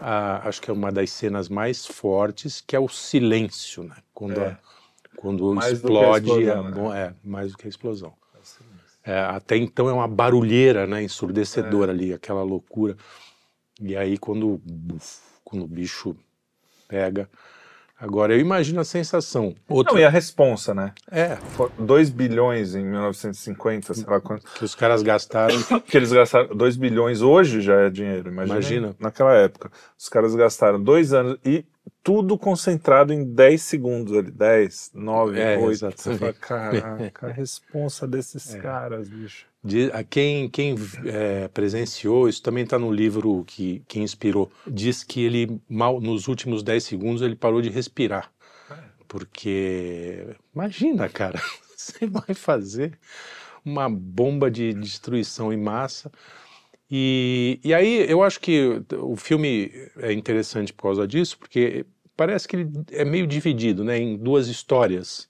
a- 0.00 0.48
acho 0.48 0.62
que 0.62 0.70
é 0.70 0.72
uma 0.72 0.90
das 0.90 1.10
cenas 1.10 1.48
mais 1.48 1.84
fortes, 1.84 2.62
que 2.66 2.74
é 2.74 2.80
o 2.80 2.88
silêncio, 2.88 3.82
né? 3.82 3.96
Quando, 4.14 4.40
É. 4.40 4.46
a- 4.52 4.58
quando 5.16 5.52
Mais 5.54 5.72
explode, 5.74 6.30
explosão, 6.30 6.58
a 6.58 6.62
né? 6.62 6.70
bom- 6.70 6.94
é, 6.94 7.14
mais 7.22 7.52
do 7.52 7.58
que 7.58 7.66
a 7.66 7.68
explosão. 7.68 8.14
É, 9.04 9.20
até 9.20 9.56
então 9.56 9.88
é 9.88 9.92
uma 9.92 10.08
barulheira, 10.08 10.86
né, 10.86 11.00
É. 11.00 11.04
ensurdecedora 11.04 11.92
ali, 11.92 12.12
aquela 12.12 12.42
loucura. 12.42 12.96
E 13.80 13.96
aí 13.96 14.16
quando, 14.18 14.60
quando 15.44 15.64
o 15.64 15.68
bicho 15.68 16.16
pega. 16.86 17.28
Agora 18.00 18.32
eu 18.32 18.38
imagino 18.38 18.80
a 18.80 18.84
sensação. 18.84 19.54
Outra, 19.68 19.94
Não, 19.94 20.00
e 20.00 20.04
a 20.04 20.08
responsa, 20.08 20.72
né? 20.72 20.92
É, 21.10 21.36
2 21.78 22.10
bilhões 22.10 22.76
em 22.76 22.84
1950, 22.84 23.92
sei 23.94 24.04
lá 24.06 24.20
quanto. 24.20 24.44
que 24.54 24.64
os 24.64 24.74
caras 24.74 25.02
gastaram. 25.02 25.56
Que 25.88 25.96
eles 25.96 26.12
gastaram 26.12 26.54
2 26.54 26.76
bilhões 26.76 27.22
hoje 27.22 27.60
já 27.60 27.74
é 27.74 27.90
dinheiro, 27.90 28.30
imagina. 28.30 28.54
Imagina. 28.54 28.96
Naquela 29.00 29.34
época. 29.34 29.70
Os 29.98 30.08
caras 30.08 30.34
gastaram 30.34 30.80
dois 30.82 31.12
anos 31.12 31.38
e 31.44 31.64
tudo 32.02 32.38
concentrado 32.38 33.12
em 33.12 33.24
10 33.24 33.60
segundos 33.62 34.16
ali. 34.16 34.30
10, 34.30 34.90
9, 34.94 35.38
É, 35.38 35.56
8. 35.58 35.70
exatamente. 35.70 36.02
Você 36.02 36.18
fala, 36.18 36.32
caraca, 36.34 37.26
a 37.28 37.30
responsa 37.32 38.06
desses 38.06 38.54
É. 38.54 38.58
caras, 38.60 39.08
bicho. 39.08 39.46
De, 39.62 39.90
a 39.92 40.04
quem 40.04 40.48
quem 40.48 40.76
é, 41.04 41.48
presenciou, 41.48 42.28
isso 42.28 42.42
também 42.42 42.64
está 42.64 42.78
no 42.78 42.92
livro 42.92 43.44
que, 43.44 43.82
que 43.88 43.98
inspirou, 44.00 44.50
diz 44.66 45.02
que 45.02 45.24
ele, 45.24 45.60
mal 45.68 46.00
nos 46.00 46.28
últimos 46.28 46.62
10 46.62 46.84
segundos, 46.84 47.22
ele 47.22 47.34
parou 47.36 47.60
de 47.60 47.68
respirar. 47.68 48.30
Porque, 49.06 50.36
imagina, 50.54 51.08
cara, 51.08 51.40
você 51.76 52.06
vai 52.06 52.34
fazer 52.34 52.98
uma 53.64 53.88
bomba 53.88 54.50
de 54.50 54.72
destruição 54.74 55.52
em 55.52 55.56
massa. 55.56 56.10
E, 56.90 57.60
e 57.62 57.74
aí 57.74 58.10
eu 58.10 58.22
acho 58.22 58.40
que 58.40 58.80
o 58.98 59.14
filme 59.16 59.70
é 59.98 60.12
interessante 60.12 60.72
por 60.72 60.84
causa 60.84 61.06
disso, 61.06 61.38
porque 61.38 61.84
parece 62.16 62.48
que 62.48 62.56
ele 62.56 62.70
é 62.92 63.04
meio 63.04 63.26
dividido 63.26 63.84
né, 63.84 63.98
em 63.98 64.16
duas 64.16 64.48
histórias 64.48 65.28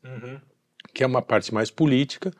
que 0.95 1.03
é 1.03 1.07
uma 1.07 1.21
parte 1.23 1.53
mais 1.53 1.71
política, 1.71 2.33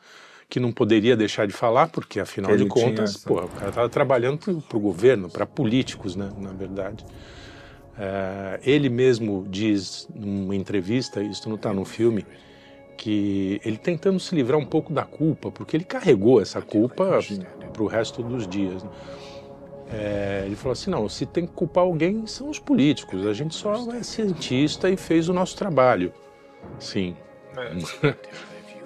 que 0.49 0.59
não 0.59 0.71
poderia 0.71 1.15
deixar 1.15 1.45
de 1.45 1.53
falar, 1.53 1.87
porque 1.89 2.19
afinal 2.19 2.51
de 2.57 2.63
contas, 2.69 3.15
essa- 3.15 3.27
pô, 3.27 3.35
o 3.43 3.49
cara 3.49 3.69
estava 3.69 3.89
trabalhando 3.89 4.61
para 4.61 4.77
o 4.77 4.79
governo, 4.79 5.29
para 5.29 5.45
políticos, 5.45 6.15
né, 6.15 6.29
na 6.37 6.51
verdade. 6.53 7.05
É, 7.97 8.59
ele 8.63 8.89
mesmo 8.89 9.45
diz 9.49 10.07
numa 10.13 10.55
entrevista, 10.55 11.21
isso 11.21 11.47
não 11.49 11.57
está 11.57 11.73
no 11.73 11.83
filme, 11.85 12.25
que 12.99 13.61
ele 13.63 13.77
tentando 13.77 14.19
se 14.19 14.35
livrar 14.35 14.59
um 14.59 14.65
pouco 14.65 14.91
da 14.91 15.03
culpa, 15.03 15.49
porque 15.49 15.77
ele 15.77 15.85
carregou 15.85 16.41
essa 16.41 16.61
culpa 16.61 17.21
para 17.71 17.81
o 17.81 17.87
resto 17.87 18.21
dos 18.21 18.45
dias. 18.45 18.83
Né? 18.83 18.89
É, 19.93 20.43
ele 20.45 20.55
falou 20.57 20.73
assim: 20.73 20.91
não, 20.91 21.07
se 21.07 21.25
tem 21.25 21.47
que 21.47 21.53
culpar 21.53 21.85
alguém, 21.85 22.27
são 22.27 22.49
os 22.49 22.59
políticos. 22.59 23.25
A 23.25 23.31
gente 23.31 23.55
só 23.55 23.73
é 23.95 24.03
cientista 24.03 24.89
e 24.89 24.97
fez 24.97 25.29
o 25.29 25.33
nosso 25.33 25.55
trabalho. 25.55 26.11
Sim. 26.77 27.15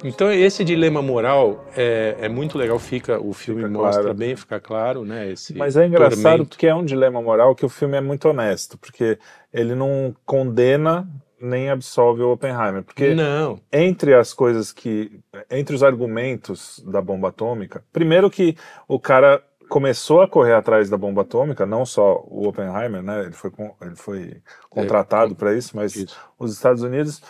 Então 0.06 0.30
esse 0.30 0.66
dilema 0.66 1.02
moral 1.02 1.66
é, 1.78 2.18
é, 2.20 2.28
muito 2.28 2.58
legal, 2.58 2.78
fica 2.78 3.22
o 3.22 3.32
filme 3.32 3.62
fica 3.62 3.74
mostra 3.74 4.04
claro. 4.04 4.18
bem, 4.18 4.36
fica 4.36 4.60
claro, 4.60 5.06
né? 5.06 5.32
Esse 5.32 5.58
Mas 5.58 5.78
é 5.78 5.88
engraçado 5.88 6.22
tormento. 6.24 6.50
porque 6.50 6.68
é 6.68 6.76
um 6.76 6.84
dilema 6.84 7.22
moral 7.22 7.56
que 7.56 7.66
o 7.66 7.70
filme 7.70 7.96
é 7.96 8.02
muito 8.02 8.28
honesto, 8.28 8.78
porque 8.78 9.18
ele 9.54 9.74
não 9.74 10.14
condena 10.26 11.08
nem 11.44 11.70
absolve 11.70 12.22
o 12.22 12.32
Oppenheimer, 12.32 12.84
porque 12.84 13.14
não. 13.14 13.60
entre 13.72 14.14
as 14.14 14.34
coisas 14.34 14.72
que, 14.72 15.20
entre 15.52 15.76
os 15.76 15.84
argumentos 15.84 16.82
da 16.88 17.02
bomba 17.02 17.28
atômica, 17.30 17.84
primeiro 17.92 18.30
que 18.30 18.56
o 18.88 18.98
cara 18.98 19.44
começou 19.68 20.22
a 20.22 20.28
correr 20.28 20.54
atrás 20.54 20.90
da 20.90 20.98
bomba 20.98 21.22
atômica, 21.22 21.66
não 21.66 21.86
só 21.86 22.24
o 22.28 22.48
Oppenheimer, 22.48 23.02
né? 23.02 23.24
Ele 23.24 23.34
foi, 23.34 23.52
ele 23.82 23.96
foi 23.96 24.42
contratado 24.70 25.34
é, 25.34 25.36
para 25.36 25.54
isso, 25.54 25.76
mas 25.76 25.96
isso. 25.96 26.18
os 26.40 26.54
Estados 26.54 26.82
Unidos, 26.82 27.22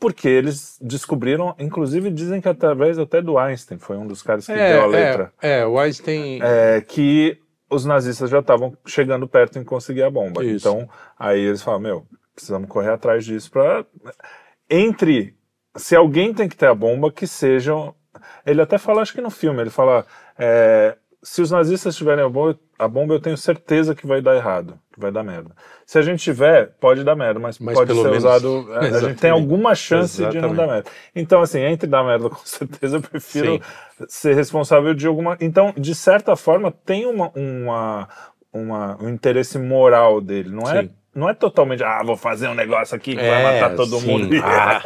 porque 0.00 0.28
eles 0.28 0.78
descobriram, 0.80 1.54
inclusive 1.58 2.10
dizem 2.10 2.40
que 2.40 2.48
através 2.48 2.98
até 2.98 3.20
do 3.20 3.36
Einstein, 3.36 3.78
foi 3.78 3.96
um 3.96 4.06
dos 4.06 4.22
caras 4.22 4.46
que 4.46 4.52
é, 4.52 4.72
deu 4.72 4.82
a 4.82 4.84
é, 4.84 4.86
letra. 4.86 5.32
É, 5.42 5.58
é 5.60 5.66
o 5.66 5.78
Einstein. 5.78 6.40
É, 6.42 6.80
que 6.80 7.38
os 7.68 7.84
nazistas 7.84 8.30
já 8.30 8.38
estavam 8.38 8.74
chegando 8.86 9.28
perto 9.28 9.58
em 9.58 9.64
conseguir 9.64 10.02
a 10.02 10.10
bomba. 10.10 10.42
Isso. 10.42 10.66
Então, 10.66 10.88
aí 11.18 11.40
eles 11.40 11.62
falam, 11.62 11.80
meu, 11.80 12.06
precisamos 12.40 12.68
correr 12.68 12.90
atrás 12.90 13.24
disso 13.24 13.50
para 13.50 13.84
entre 14.70 15.36
se 15.76 15.94
alguém 15.94 16.32
tem 16.32 16.48
que 16.48 16.56
ter 16.56 16.66
a 16.66 16.74
bomba 16.74 17.12
que 17.12 17.26
sejam 17.26 17.94
ele 18.44 18.62
até 18.62 18.78
fala 18.78 19.02
acho 19.02 19.12
que 19.12 19.20
no 19.20 19.30
filme 19.30 19.60
ele 19.60 19.70
fala 19.70 20.06
é, 20.38 20.96
se 21.22 21.42
os 21.42 21.50
nazistas 21.50 21.96
tiverem 21.96 22.24
a 22.24 22.28
bomba, 22.28 22.58
a 22.78 22.86
bomba, 22.86 23.14
eu 23.14 23.20
tenho 23.20 23.36
certeza 23.36 23.94
que 23.94 24.06
vai 24.06 24.22
dar 24.22 24.36
errado, 24.36 24.78
que 24.92 25.00
vai 25.00 25.10
dar 25.10 25.24
merda. 25.24 25.50
Se 25.84 25.98
a 25.98 26.02
gente 26.02 26.22
tiver, 26.22 26.76
pode 26.80 27.02
dar 27.02 27.16
merda, 27.16 27.40
mas, 27.40 27.58
mas 27.58 27.74
pode 27.74 27.92
ser 27.92 28.02
menos... 28.02 28.18
usado. 28.18 28.72
A, 28.72 28.78
a 28.96 29.00
gente 29.00 29.20
tem 29.20 29.30
alguma 29.30 29.74
chance 29.74 30.22
Exatamente. 30.22 30.42
de 30.42 30.48
não 30.48 30.54
dar 30.54 30.72
merda. 30.72 30.90
Então, 31.14 31.42
assim, 31.42 31.60
entre 31.60 31.88
dar 31.88 32.04
merda, 32.04 32.30
com 32.30 32.44
certeza, 32.44 32.96
eu 32.96 33.02
prefiro 33.02 33.60
Sim. 33.98 34.06
ser 34.08 34.34
responsável 34.34 34.94
de 34.94 35.06
alguma. 35.06 35.36
Então, 35.40 35.74
de 35.76 35.94
certa 35.94 36.36
forma, 36.36 36.70
tem 36.70 37.04
uma, 37.04 37.32
uma, 37.34 38.08
uma 38.52 39.02
um 39.02 39.08
interesse 39.08 39.58
moral 39.58 40.20
dele, 40.20 40.50
não 40.50 40.70
é? 40.70 40.82
Sim 40.82 40.97
não 41.18 41.28
é 41.28 41.34
totalmente, 41.34 41.82
ah, 41.82 42.00
vou 42.04 42.16
fazer 42.16 42.48
um 42.48 42.54
negócio 42.54 42.94
aqui 42.94 43.14
que 43.14 43.20
é, 43.20 43.28
vai 43.28 43.60
matar 43.60 43.76
todo 43.76 43.98
sim. 43.98 44.06
mundo. 44.06 44.36
Ah, 44.42 44.80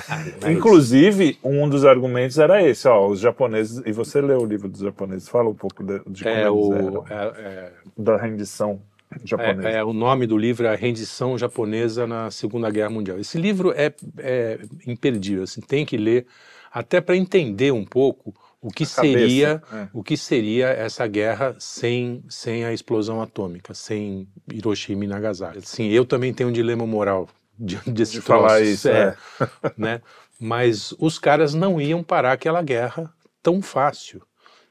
Inclusive, 0.50 1.38
um 1.44 1.68
dos 1.68 1.84
argumentos 1.84 2.38
era 2.38 2.62
esse, 2.62 2.88
ó, 2.88 3.06
os 3.06 3.20
japoneses, 3.20 3.82
e 3.84 3.92
você 3.92 4.20
leu 4.20 4.40
o 4.40 4.46
livro 4.46 4.68
dos 4.68 4.80
japoneses, 4.80 5.28
fala 5.28 5.50
um 5.50 5.54
pouco 5.54 5.84
de, 5.84 6.00
de 6.06 6.24
como 6.24 6.34
é, 6.34 6.50
o, 6.50 7.04
é, 7.08 7.14
é, 7.14 7.72
da 7.96 8.16
rendição 8.16 8.80
japonesa. 9.22 9.68
É, 9.68 9.76
é, 9.76 9.84
o 9.84 9.92
nome 9.92 10.26
do 10.26 10.36
livro 10.36 10.66
é 10.66 10.70
A 10.70 10.74
Rendição 10.76 11.36
Japonesa 11.36 12.06
na 12.06 12.30
Segunda 12.30 12.70
Guerra 12.70 12.90
Mundial. 12.90 13.18
Esse 13.18 13.38
livro 13.38 13.72
é, 13.76 13.92
é 14.18 14.58
imperdível, 14.86 15.44
assim, 15.44 15.60
tem 15.60 15.84
que 15.84 15.96
ler, 15.96 16.26
até 16.72 17.00
para 17.00 17.16
entender 17.16 17.72
um 17.72 17.84
pouco 17.84 18.34
o 18.64 18.70
que 18.70 18.86
seria 18.86 19.62
é. 19.70 19.88
o 19.92 20.02
que 20.02 20.16
seria 20.16 20.68
essa 20.68 21.06
guerra 21.06 21.54
sem, 21.58 22.24
sem 22.30 22.64
a 22.64 22.72
explosão 22.72 23.20
atômica, 23.20 23.74
sem 23.74 24.26
Hiroshima 24.50 25.04
e 25.04 25.06
Nagasaki. 25.06 25.60
Sim, 25.68 25.88
eu 25.90 26.06
também 26.06 26.32
tenho 26.32 26.48
um 26.48 26.52
dilema 26.52 26.86
moral 26.86 27.28
diante 27.60 27.90
desse 27.90 28.12
de 28.12 28.20
falar 28.22 28.62
isso, 28.62 28.88
é, 28.88 29.14
é. 29.38 29.48
né? 29.76 30.00
Mas 30.40 30.94
os 30.98 31.18
caras 31.18 31.52
não 31.52 31.78
iam 31.78 32.02
parar 32.02 32.32
aquela 32.32 32.62
guerra 32.62 33.12
tão 33.42 33.60
fácil, 33.60 34.22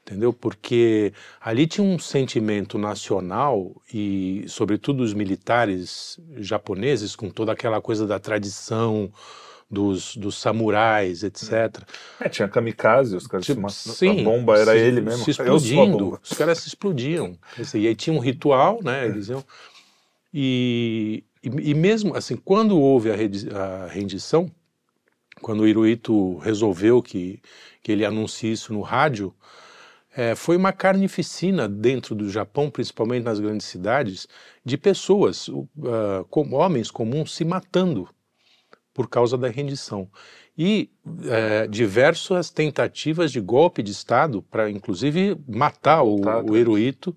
entendeu? 0.02 0.32
Porque 0.32 1.12
ali 1.40 1.64
tinha 1.64 1.86
um 1.86 1.96
sentimento 1.96 2.76
nacional 2.76 3.80
e, 3.92 4.44
sobretudo, 4.48 5.04
os 5.04 5.14
militares 5.14 6.18
japoneses 6.38 7.14
com 7.14 7.30
toda 7.30 7.52
aquela 7.52 7.80
coisa 7.80 8.08
da 8.08 8.18
tradição 8.18 9.12
dos, 9.70 10.16
dos 10.16 10.36
samurais, 10.36 11.22
etc. 11.22 11.82
É, 12.20 12.28
tinha 12.28 12.48
kamikaze, 12.48 13.16
os 13.16 13.26
caras, 13.26 13.46
tipo, 13.46 13.60
uma, 13.60 13.70
sim, 13.70 14.20
a 14.20 14.24
bomba 14.24 14.58
era 14.58 14.72
se, 14.72 14.78
ele 14.78 15.00
mesmo. 15.00 15.24
Se 15.24 15.30
explodindo, 15.30 16.20
os 16.22 16.36
caras 16.36 16.58
se 16.58 16.68
explodiam. 16.68 17.38
E 17.74 17.86
aí 17.86 17.94
tinha 17.94 18.14
um 18.14 18.20
ritual, 18.20 18.80
né, 18.82 19.06
eles 19.06 19.28
iam... 19.28 19.44
E, 20.32 21.22
e, 21.42 21.70
e 21.70 21.74
mesmo, 21.74 22.16
assim, 22.16 22.36
quando 22.36 22.78
houve 22.78 23.10
a, 23.10 23.14
a 23.14 23.86
rendição, 23.86 24.50
quando 25.40 25.60
o 25.60 25.66
Hirohito 25.68 26.38
resolveu 26.38 27.02
que, 27.02 27.40
que 27.82 27.92
ele 27.92 28.04
anuncie 28.04 28.52
isso 28.52 28.72
no 28.72 28.80
rádio, 28.80 29.32
é, 30.16 30.34
foi 30.34 30.56
uma 30.56 30.72
carnificina 30.72 31.68
dentro 31.68 32.14
do 32.14 32.30
Japão, 32.30 32.70
principalmente 32.70 33.24
nas 33.24 33.40
grandes 33.40 33.66
cidades, 33.66 34.28
de 34.64 34.78
pessoas, 34.78 35.48
uh, 35.48 35.66
homens 36.52 36.90
comuns 36.90 37.34
se 37.34 37.44
matando 37.44 38.08
por 38.94 39.08
causa 39.08 39.36
da 39.36 39.48
rendição. 39.48 40.08
E 40.56 40.88
é, 41.28 41.66
diversas 41.66 42.48
tentativas 42.48 43.32
de 43.32 43.40
golpe 43.40 43.82
de 43.82 43.90
Estado 43.90 44.40
para, 44.40 44.70
inclusive, 44.70 45.36
matar 45.48 46.04
o, 46.04 46.20
o 46.48 46.56
Hirohito, 46.56 47.14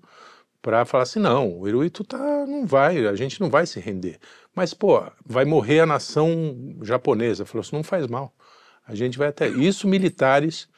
para 0.60 0.84
falar 0.84 1.04
assim, 1.04 1.20
não, 1.20 1.60
o 1.60 1.68
Hirohito 1.68 2.02
tá, 2.02 2.18
não 2.46 2.66
vai, 2.66 3.06
a 3.06 3.14
gente 3.14 3.40
não 3.40 3.48
vai 3.48 3.64
se 3.64 3.78
render. 3.78 4.18
Mas, 4.54 4.74
pô, 4.74 5.00
vai 5.24 5.44
morrer 5.44 5.80
a 5.80 5.86
nação 5.86 6.76
japonesa. 6.82 7.46
Falou 7.46 7.60
assim, 7.60 7.76
não 7.76 7.84
faz 7.84 8.08
mal. 8.08 8.34
A 8.84 8.92
gente 8.92 9.16
vai 9.16 9.28
até... 9.28 9.46
Isso 9.46 9.86
militares 9.86 10.68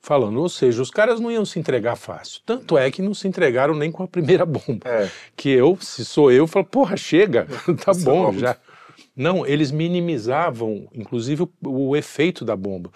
falando, 0.00 0.40
ou 0.40 0.48
seja, 0.48 0.80
os 0.80 0.90
caras 0.90 1.20
não 1.20 1.30
iam 1.30 1.44
se 1.44 1.58
entregar 1.58 1.96
fácil. 1.96 2.40
Tanto 2.46 2.78
é 2.78 2.90
que 2.90 3.02
não 3.02 3.12
se 3.12 3.28
entregaram 3.28 3.74
nem 3.74 3.92
com 3.92 4.02
a 4.02 4.08
primeira 4.08 4.46
bomba. 4.46 4.80
É. 4.88 5.10
Que 5.36 5.50
eu, 5.50 5.76
se 5.80 6.04
sou 6.04 6.30
eu, 6.32 6.46
falo, 6.46 6.64
porra, 6.64 6.96
chega, 6.96 7.46
tá 7.84 7.92
bom 7.92 8.32
já. 8.32 8.56
Não, 9.18 9.44
eles 9.44 9.72
minimizavam, 9.72 10.88
inclusive, 10.94 11.42
o, 11.42 11.50
o 11.60 11.96
efeito 11.96 12.44
da 12.44 12.54
bomba. 12.54 12.92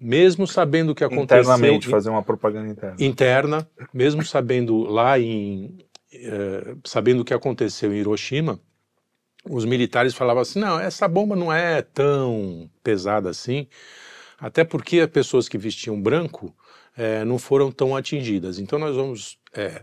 Mesmo 0.00 0.46
sabendo 0.46 0.92
o 0.92 0.94
que 0.94 1.04
aconteceu... 1.04 1.42
Internamente, 1.42 1.88
fazer 1.88 2.08
uma 2.08 2.22
propaganda 2.22 2.70
interna. 2.70 2.96
Interna, 2.98 3.70
mesmo 3.92 4.24
sabendo 4.24 4.78
lá 4.84 5.18
em... 5.20 5.84
Eh, 6.10 6.74
sabendo 6.84 7.20
o 7.20 7.24
que 7.24 7.34
aconteceu 7.34 7.92
em 7.92 7.98
Hiroshima, 7.98 8.58
os 9.44 9.66
militares 9.66 10.14
falavam 10.14 10.40
assim, 10.40 10.58
não, 10.58 10.80
essa 10.80 11.06
bomba 11.06 11.36
não 11.36 11.52
é 11.52 11.82
tão 11.82 12.70
pesada 12.82 13.28
assim, 13.28 13.66
até 14.38 14.64
porque 14.64 15.00
as 15.00 15.10
pessoas 15.10 15.50
que 15.50 15.58
vestiam 15.58 16.00
branco 16.00 16.54
eh, 16.96 17.24
não 17.26 17.38
foram 17.38 17.70
tão 17.70 17.94
atingidas. 17.94 18.58
Então 18.58 18.78
nós 18.78 18.96
vamos 18.96 19.38
eh, 19.52 19.82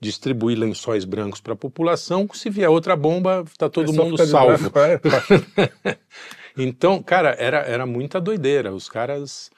distribuir 0.00 0.58
lençóis 0.58 1.04
brancos 1.04 1.40
para 1.40 1.52
a 1.52 1.56
população, 1.56 2.26
se 2.32 2.48
vier 2.48 2.70
outra 2.70 2.96
bomba, 2.96 3.44
está 3.46 3.68
todo 3.68 3.92
mundo 3.92 4.16
salvo. 4.26 4.72
É, 4.78 5.98
então, 6.56 7.02
cara, 7.02 7.36
era, 7.38 7.58
era 7.58 7.84
muita 7.84 8.20
doideira. 8.20 8.72
Os 8.72 8.88
caras. 8.88 9.50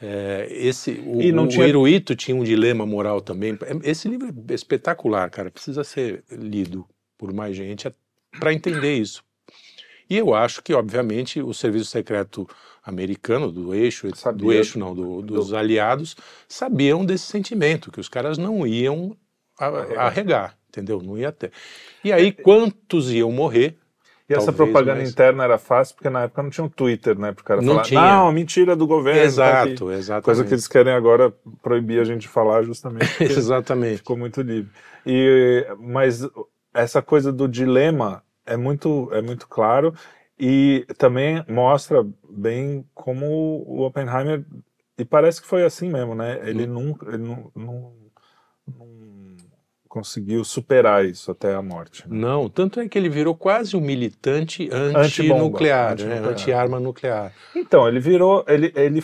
É, 0.00 0.46
esse, 0.50 1.02
o, 1.04 1.20
e 1.20 1.32
não 1.32 1.48
tinha... 1.48 1.64
o 1.64 1.68
Hirohito 1.68 2.14
tinha 2.14 2.36
um 2.36 2.44
dilema 2.44 2.86
moral 2.86 3.20
também. 3.20 3.58
Esse 3.82 4.08
livro 4.08 4.32
é 4.48 4.54
espetacular, 4.54 5.28
cara. 5.30 5.50
Precisa 5.50 5.82
ser 5.82 6.22
lido 6.30 6.86
por 7.16 7.32
mais 7.32 7.56
gente 7.56 7.92
para 8.38 8.52
entender 8.52 8.94
isso. 8.94 9.24
E 10.08 10.16
eu 10.16 10.34
acho 10.34 10.62
que, 10.62 10.72
obviamente, 10.72 11.42
o 11.42 11.52
serviço 11.52 11.86
secreto 11.86 12.48
americano, 12.82 13.50
do 13.50 13.74
eixo, 13.74 14.08
Sabia. 14.14 14.38
do 14.38 14.52
eixo 14.52 14.78
não, 14.78 14.94
do, 14.94 15.20
dos 15.20 15.48
do... 15.48 15.56
aliados, 15.56 16.16
sabiam 16.46 17.04
desse 17.04 17.26
sentimento, 17.26 17.90
que 17.90 18.00
os 18.00 18.08
caras 18.08 18.38
não 18.38 18.66
iam 18.66 19.16
a, 19.58 20.06
arregar, 20.06 20.56
entendeu? 20.68 21.00
Não 21.02 21.16
ia 21.16 21.32
ter. 21.32 21.52
E 22.04 22.12
aí, 22.12 22.32
quantos 22.32 23.10
iam 23.10 23.32
morrer? 23.32 23.76
E 24.28 24.34
essa 24.34 24.52
propaganda 24.52 25.00
mas... 25.00 25.10
interna 25.10 25.42
era 25.42 25.56
fácil, 25.56 25.94
porque 25.94 26.10
na 26.10 26.24
época 26.24 26.42
não 26.42 26.50
tinha 26.50 26.64
um 26.64 26.68
Twitter, 26.68 27.18
né? 27.18 27.32
Para 27.32 27.40
o 27.40 27.44
cara 27.44 27.62
não 27.62 27.74
falar, 27.76 27.84
tinha. 27.84 28.00
não, 28.00 28.30
mentira 28.30 28.76
do 28.76 28.86
governo. 28.86 29.22
Exato, 29.22 29.86
tá 29.86 29.94
exatamente. 29.94 30.24
Coisa 30.24 30.44
que 30.44 30.52
eles 30.52 30.68
querem 30.68 30.92
agora 30.92 31.32
proibir 31.62 31.98
a 31.98 32.04
gente 32.04 32.22
de 32.22 32.28
falar 32.28 32.62
justamente. 32.62 33.08
exatamente. 33.24 33.98
Ficou 33.98 34.18
muito 34.18 34.42
livre. 34.42 34.70
E, 35.06 35.66
mas 35.80 36.28
essa 36.74 37.00
coisa 37.00 37.32
do 37.32 37.48
dilema 37.48 38.22
é 38.44 38.54
muito, 38.54 39.08
é 39.12 39.22
muito 39.22 39.48
claro 39.48 39.94
e 40.38 40.86
também 40.96 41.44
mostra 41.48 42.06
bem 42.30 42.86
como 42.94 43.26
o 43.66 43.84
Oppenheimer, 43.84 44.44
e 44.96 45.04
parece 45.04 45.40
que 45.40 45.48
foi 45.48 45.64
assim 45.64 45.90
mesmo, 45.90 46.14
né? 46.14 46.40
Ele 46.48 46.64
hum. 46.64 46.72
nunca, 46.72 47.08
ele 47.08 47.18
não, 47.18 47.50
não, 47.54 47.92
não 48.66 48.86
conseguiu 49.88 50.44
superar 50.44 51.04
isso 51.04 51.30
até 51.30 51.54
a 51.54 51.62
morte. 51.62 52.08
Né? 52.08 52.18
Não, 52.18 52.48
tanto 52.48 52.80
é 52.80 52.88
que 52.88 52.98
ele 52.98 53.08
virou 53.08 53.34
quase 53.34 53.76
um 53.76 53.80
militante 53.80 54.68
anti-nuclear, 54.72 55.92
anti 55.92 56.04
né? 56.04 56.18
anti-arma 56.18 56.78
nuclear. 56.78 57.32
Então, 57.54 57.88
ele 57.88 58.00
virou, 58.00 58.44
ele, 58.46 58.72
ele 58.76 59.02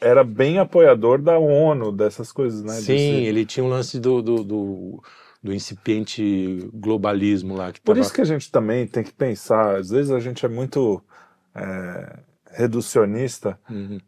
era 0.00 0.24
bem 0.24 0.58
apoiador 0.58 1.22
da 1.22 1.38
ONU, 1.38 1.92
dessas 1.92 2.32
coisas, 2.32 2.62
né? 2.62 2.74
Sim, 2.74 3.24
ele 3.24 3.46
tinha 3.46 3.64
um 3.64 3.68
lance 3.68 3.98
do, 3.98 4.20
do, 4.20 4.44
do 4.44 5.02
do 5.46 5.54
incipiente 5.54 6.68
globalismo 6.74 7.54
lá. 7.54 7.72
Que 7.72 7.80
Por 7.80 7.94
tava... 7.94 8.00
isso 8.00 8.12
que 8.12 8.20
a 8.20 8.24
gente 8.24 8.50
também 8.50 8.86
tem 8.86 9.04
que 9.04 9.12
pensar, 9.12 9.76
às 9.76 9.90
vezes 9.90 10.10
a 10.10 10.18
gente 10.18 10.44
é 10.44 10.48
muito 10.48 11.02
é, 11.54 12.18
reducionista. 12.50 13.58
Uhum. 13.70 13.98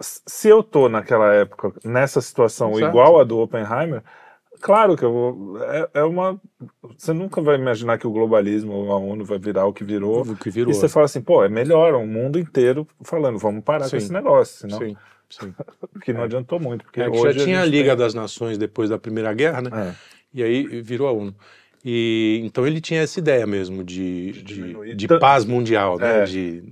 Se 0.00 0.48
eu 0.48 0.62
tô 0.62 0.88
naquela 0.88 1.32
época, 1.32 1.72
nessa 1.84 2.20
situação 2.20 2.72
Exato. 2.72 2.86
igual 2.86 3.20
a 3.20 3.24
do 3.24 3.38
Oppenheimer, 3.38 4.02
claro 4.64 4.96
que 4.96 5.04
eu 5.04 5.12
vou. 5.12 5.62
É, 5.62 5.88
é 5.94 6.02
uma. 6.04 6.40
Você 6.96 7.12
nunca 7.12 7.42
vai 7.42 7.56
imaginar 7.56 7.98
que 7.98 8.06
o 8.06 8.10
globalismo 8.10 8.72
ou 8.72 8.92
a 8.92 8.96
ONU 8.96 9.22
vai 9.24 9.38
virar 9.38 9.66
o 9.66 9.72
que 9.72 9.84
virou. 9.84 10.22
O 10.22 10.36
que 10.36 10.48
virou. 10.50 10.70
E 10.72 10.74
você 10.74 10.88
fala 10.88 11.04
assim, 11.04 11.20
pô, 11.20 11.44
é 11.44 11.48
melhor 11.48 11.94
o 11.94 12.06
mundo 12.06 12.38
inteiro 12.38 12.86
falando, 13.02 13.38
vamos 13.38 13.62
parar 13.62 13.84
Sim. 13.84 13.90
com 13.90 13.96
esse 13.98 14.12
negócio, 14.12 14.60
senão, 14.68 14.78
Sim, 14.78 14.96
sim. 15.28 15.54
porque 15.92 16.12
não 16.12 16.22
adiantou 16.22 16.58
muito. 16.58 16.84
Porque 16.84 17.02
É 17.02 17.10
que 17.10 17.16
hoje 17.18 17.38
já 17.38 17.44
tinha 17.44 17.60
a 17.60 17.64
Liga 17.66 17.90
tem- 17.90 17.98
das 17.98 18.14
Nações 18.14 18.56
depois 18.56 18.88
da 18.90 18.98
Primeira 18.98 19.32
Guerra, 19.34 19.60
né? 19.62 19.70
É. 19.90 19.94
E 20.32 20.42
aí 20.42 20.80
virou 20.82 21.06
a 21.08 21.12
ONU. 21.12 21.34
E 21.84 22.40
então 22.44 22.66
ele 22.66 22.80
tinha 22.80 23.02
essa 23.02 23.18
ideia 23.20 23.46
mesmo 23.46 23.84
de, 23.84 24.32
de, 24.42 24.94
de 24.94 25.06
Tan- 25.06 25.18
paz 25.18 25.44
mundial, 25.44 25.98
né? 25.98 26.22
É. 26.22 26.24
De, 26.24 26.62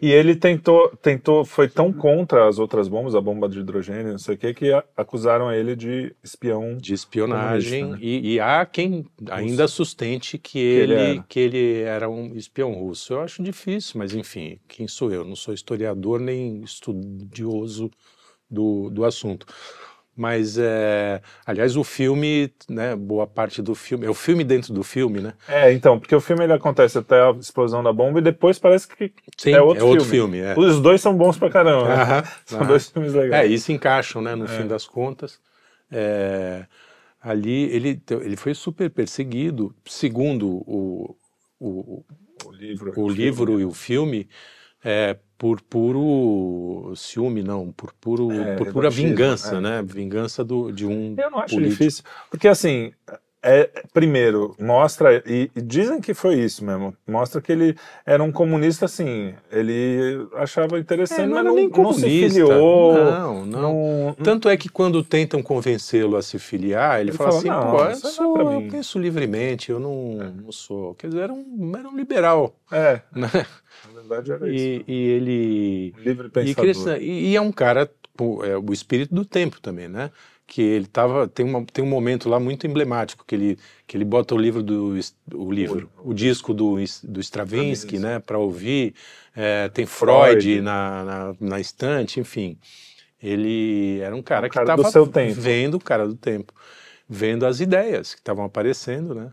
E 0.00 0.10
ele 0.10 0.34
tentou, 0.34 0.88
tentou, 0.96 1.44
foi 1.44 1.68
tão 1.68 1.92
contra 1.92 2.48
as 2.48 2.58
outras 2.58 2.88
bombas, 2.88 3.14
a 3.14 3.20
bomba 3.20 3.48
de 3.48 3.60
hidrogênio, 3.60 4.12
não 4.12 4.18
sei 4.18 4.34
o 4.34 4.38
que, 4.38 4.54
que 4.54 4.72
acusaram 4.96 5.52
ele 5.52 5.74
de 5.74 6.14
espião. 6.22 6.76
de 6.76 6.94
espionagem 6.94 7.90
né? 7.90 7.98
e, 8.00 8.34
e 8.34 8.40
há 8.40 8.64
quem 8.64 9.06
ainda 9.30 9.66
sustente 9.68 10.38
que 10.38 10.58
ele 10.58 10.84
ele, 10.84 10.94
era. 10.94 11.24
que 11.28 11.40
ele 11.40 11.80
era 11.82 12.08
um 12.08 12.34
espião 12.34 12.72
russo. 12.72 13.12
Eu 13.12 13.20
acho 13.20 13.42
difícil, 13.42 13.98
mas 13.98 14.14
enfim, 14.14 14.58
quem 14.68 14.86
sou 14.86 15.10
eu? 15.10 15.24
Não 15.24 15.36
sou 15.36 15.54
historiador 15.54 16.20
nem 16.20 16.62
estudioso 16.62 17.90
do, 18.50 18.90
do 18.90 19.04
assunto. 19.04 19.46
Mas, 20.16 20.56
é, 20.58 21.20
aliás, 21.44 21.76
o 21.76 21.82
filme, 21.82 22.52
né, 22.68 22.94
boa 22.94 23.26
parte 23.26 23.60
do 23.60 23.74
filme, 23.74 24.06
é 24.06 24.10
o 24.10 24.14
filme 24.14 24.44
dentro 24.44 24.72
do 24.72 24.84
filme, 24.84 25.20
né? 25.20 25.34
É, 25.48 25.72
então, 25.72 25.98
porque 25.98 26.14
o 26.14 26.20
filme 26.20 26.44
ele 26.44 26.52
acontece 26.52 26.96
até 26.98 27.20
a 27.20 27.30
explosão 27.32 27.82
da 27.82 27.92
bomba 27.92 28.20
e 28.20 28.22
depois 28.22 28.58
parece 28.58 28.86
que 28.86 29.12
Sim, 29.36 29.52
é 29.54 29.60
outro 29.62 30.04
filme. 30.04 30.38
filme. 30.38 30.38
é. 30.40 30.56
os 30.56 30.80
dois 30.80 31.00
são 31.00 31.16
bons 31.16 31.36
pra 31.36 31.50
caramba. 31.50 31.88
né? 31.96 32.22
São 32.46 32.58
aham. 32.60 32.68
dois 32.68 32.88
filmes 32.88 33.14
É, 33.14 33.18
legais. 33.18 33.50
e 33.52 33.58
se 33.58 33.72
encaixam, 33.72 34.22
né, 34.22 34.34
no 34.36 34.46
fim 34.46 34.66
das 34.68 34.86
contas. 34.86 35.40
É, 35.90 36.66
ali 37.20 37.64
ele, 37.74 38.02
ele 38.22 38.36
foi 38.36 38.54
super 38.54 38.88
perseguido, 38.90 39.74
segundo 39.84 40.48
o, 40.48 41.16
o, 41.58 42.04
o 42.46 42.52
livro. 42.52 42.92
o 42.96 43.08
livro 43.08 43.60
e 43.60 43.64
o 43.64 43.72
filme, 43.72 44.28
é, 44.84 45.16
por 45.44 45.60
puro 45.60 46.94
ciúme, 46.96 47.42
não, 47.42 47.70
por, 47.70 47.92
puro, 48.00 48.32
É, 48.32 48.56
por 48.56 48.72
pura 48.72 48.88
vingança, 48.88 49.56
é. 49.56 49.60
né? 49.60 49.82
Vingança 49.82 50.42
do, 50.42 50.72
de 50.72 50.86
um 50.86 51.14
Eu 51.18 51.30
não 51.30 51.38
acho 51.38 51.54
político. 51.54 51.78
difícil, 51.84 52.02
porque 52.30 52.48
assim, 52.48 52.94
é, 53.44 53.70
primeiro, 53.92 54.56
mostra, 54.58 55.22
e, 55.26 55.50
e 55.54 55.60
dizem 55.60 56.00
que 56.00 56.14
foi 56.14 56.36
isso 56.36 56.64
mesmo, 56.64 56.96
mostra 57.06 57.40
que 57.40 57.52
ele 57.52 57.76
era 58.06 58.22
um 58.22 58.32
comunista, 58.32 58.86
assim, 58.86 59.34
ele 59.52 60.26
achava 60.34 60.78
interessante, 60.78 61.20
É, 61.20 61.26
não 61.26 61.30
mas 61.36 61.40
era 61.40 61.48
não, 61.50 61.54
nem 61.54 61.68
não 61.68 61.92
se 61.92 62.00
comunista. 62.00 62.28
filiou, 62.30 62.94
Não, 62.94 63.44
não. 63.46 63.60
não- 64.06 64.14
Tanto 64.14 64.48
é 64.48 64.56
que 64.56 64.68
quando 64.68 65.04
tentam 65.04 65.42
convencê-lo 65.42 66.16
a 66.16 66.22
se 66.22 66.38
filiar, 66.38 67.00
ele, 67.00 67.10
Ele 67.10 67.16
fala 67.18 67.30
fala, 67.32 67.38
assim, 67.40 67.48
"Não, 67.48 67.70
pô, 67.70 67.78
eu, 67.84 67.90
é 67.90 67.94
sou, 67.96 68.32
pra 68.32 68.42
eu 68.44 68.60
mim." 68.60 68.68
penso 68.70 68.98
livremente, 68.98 69.70
eu 69.70 69.78
não, 69.78 70.14
não 70.44 70.50
sou. 70.52 70.94
Quer 70.94 71.08
dizer, 71.08 71.20
era 71.24 71.32
um, 71.32 71.72
era 71.78 71.88
um 71.88 71.96
liberal, 71.96 72.54
é, 72.72 73.02
né? 73.14 73.28
na 73.84 74.00
verdade 74.00 74.32
era 74.32 74.48
isso. 74.50 74.64
E, 74.66 74.84
e 74.88 75.08
ele... 75.10 75.94
Um 75.98 76.00
livre 76.02 76.26
E, 76.28 76.30
pensador. 76.30 76.64
cresce- 76.64 76.98
e- 76.98 77.30
e 77.32 77.36
é 77.36 77.40
um 77.40 77.52
cara, 77.52 77.90
pô, 78.16 78.44
é 78.44 78.56
o 78.56 78.72
espírito 78.72 79.14
do 79.14 79.24
tempo 79.24 79.60
também, 79.60 79.88
né? 79.88 80.10
Que 80.46 80.60
ele 80.62 80.86
tava, 80.86 81.26
tem, 81.26 81.44
uma, 81.44 81.64
tem 81.64 81.82
um 81.82 81.88
momento 81.88 82.28
lá 82.28 82.38
muito 82.38 82.66
emblemático, 82.66 83.24
que 83.26 83.34
ele, 83.34 83.58
que 83.86 83.96
ele 83.96 84.04
bota 84.04 84.34
o 84.34 84.38
livro 84.38 84.62
do, 84.62 84.94
o 85.34 85.50
livro, 85.50 85.90
o 86.04 86.12
disco 86.12 86.52
do, 86.52 86.76
do 87.02 87.20
Stravinsky, 87.20 87.98
né, 87.98 88.18
para 88.18 88.38
ouvir, 88.38 88.94
é, 89.34 89.68
tem 89.70 89.86
Freud. 89.86 90.42
Freud, 90.42 90.60
na, 90.60 91.04
na, 91.04 91.36
na 91.40 91.60
estante, 91.60 92.20
enfim. 92.20 92.58
Ele 93.22 94.00
era 94.00 94.14
um 94.14 94.22
cara 94.22 94.46
Um 94.46 94.50
que 94.50 94.54
cara 94.54 94.64
estava 94.64 94.90
seu 94.90 95.06
tempo. 95.06 95.40
vendo 95.40 95.76
o 95.76 95.80
cara 95.80 96.06
do 96.06 96.14
tempo, 96.14 96.52
vendo 97.08 97.46
as 97.46 97.58
ideias 97.60 98.14
que 98.14 98.20
estavam 98.20 98.44
aparecendo, 98.44 99.14
né? 99.14 99.32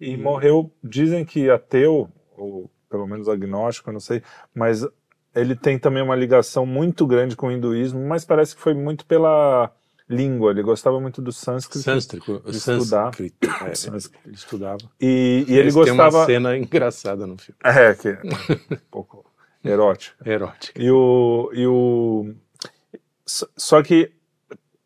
E 0.00 0.16
morreu, 0.16 0.70
dizem 0.82 1.24
que 1.24 1.50
ateu, 1.50 2.08
ou 2.36 2.70
pelo 2.88 3.06
menos 3.06 3.28
agnóstico, 3.28 3.90
não 3.90 3.98
sei, 3.98 4.22
mas 4.54 4.86
ele 5.34 5.56
tem 5.56 5.78
também 5.78 6.02
uma 6.02 6.14
ligação 6.14 6.64
muito 6.64 7.06
grande 7.06 7.34
com 7.34 7.48
o 7.48 7.52
hinduísmo, 7.52 8.00
mas 8.06 8.24
parece 8.24 8.54
que 8.54 8.62
foi 8.62 8.74
muito 8.74 9.04
pela 9.04 9.72
língua, 10.08 10.50
ele 10.52 10.62
gostava 10.62 11.00
muito 11.00 11.20
do 11.20 11.32
sânscrito. 11.32 11.82
Sânscrito, 11.82 12.42
de 12.44 12.56
estudar. 12.56 13.06
sânscrito, 13.06 13.48
é, 13.66 13.74
Sânscrito. 13.74 14.28
ele 14.28 14.34
estudava. 14.34 14.78
E, 15.00 15.44
e 15.48 15.56
ele 15.58 15.68
Esse 15.68 15.82
Tem 15.82 15.92
uma 15.92 16.04
gostava. 16.04 16.26
cena 16.26 16.56
engraçada 16.56 17.26
no 17.26 17.36
filme, 17.38 17.58
É, 17.64 17.94
que 17.94 18.08
é 18.08 18.20
um 18.72 18.76
pouco 18.90 19.24
erótica. 19.64 20.28
erótica. 20.30 20.80
E 20.80 20.90
o. 20.90 21.50
E 21.52 21.66
o 21.66 22.34
só- 23.26 23.82
que 23.82 24.12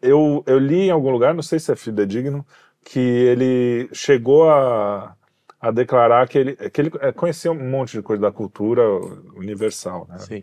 eu, 0.01 0.43
eu 0.47 0.59
li 0.59 0.83
em 0.87 0.91
algum 0.91 1.11
lugar, 1.11 1.35
não 1.35 1.43
sei 1.43 1.59
se 1.59 1.71
é 1.73 1.77
fidedigno, 1.77 2.47
que 2.83 2.99
ele 2.99 3.91
chegou 3.93 4.49
a, 4.49 5.15
a 5.61 5.71
declarar 5.71 6.27
que 6.27 6.39
ele, 6.39 6.57
que 6.71 6.81
ele 6.81 6.91
é, 7.01 7.13
conhecia 7.13 7.53
um 7.53 7.69
monte 7.71 7.93
de 7.93 8.03
coisa 8.03 8.23
da 8.23 8.33
cultura 8.33 8.83
universal, 9.37 10.07
né? 10.09 10.19
Sim. 10.19 10.41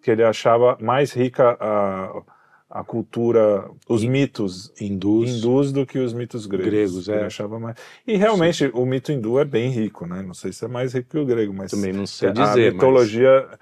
Que 0.00 0.12
ele 0.12 0.22
achava 0.22 0.78
mais 0.80 1.12
rica 1.12 1.56
a, 1.58 2.22
a 2.70 2.84
cultura, 2.84 3.70
os 3.88 4.04
mitos 4.04 4.72
Hindus, 4.78 5.30
hindus 5.30 5.72
do 5.72 5.86
que 5.86 5.98
os 5.98 6.12
mitos 6.12 6.44
gregos. 6.46 6.66
Gregos, 6.68 7.08
é. 7.08 7.16
Ele 7.16 7.24
achava 7.24 7.58
mais. 7.58 7.76
E 8.06 8.16
realmente 8.16 8.70
o 8.74 8.84
mito 8.84 9.10
hindu 9.10 9.38
é 9.38 9.44
bem 9.44 9.70
rico, 9.70 10.06
né? 10.06 10.22
Não 10.22 10.34
sei 10.34 10.52
se 10.52 10.64
é 10.64 10.68
mais 10.68 10.92
rico 10.92 11.10
que 11.10 11.18
o 11.18 11.24
grego, 11.24 11.54
mas 11.54 11.70
também 11.70 11.92
não 11.92 12.06
sei 12.06 12.28
a 12.28 12.32
dizer, 12.32 12.74
mitologia. 12.74 13.46
Mas... 13.48 13.58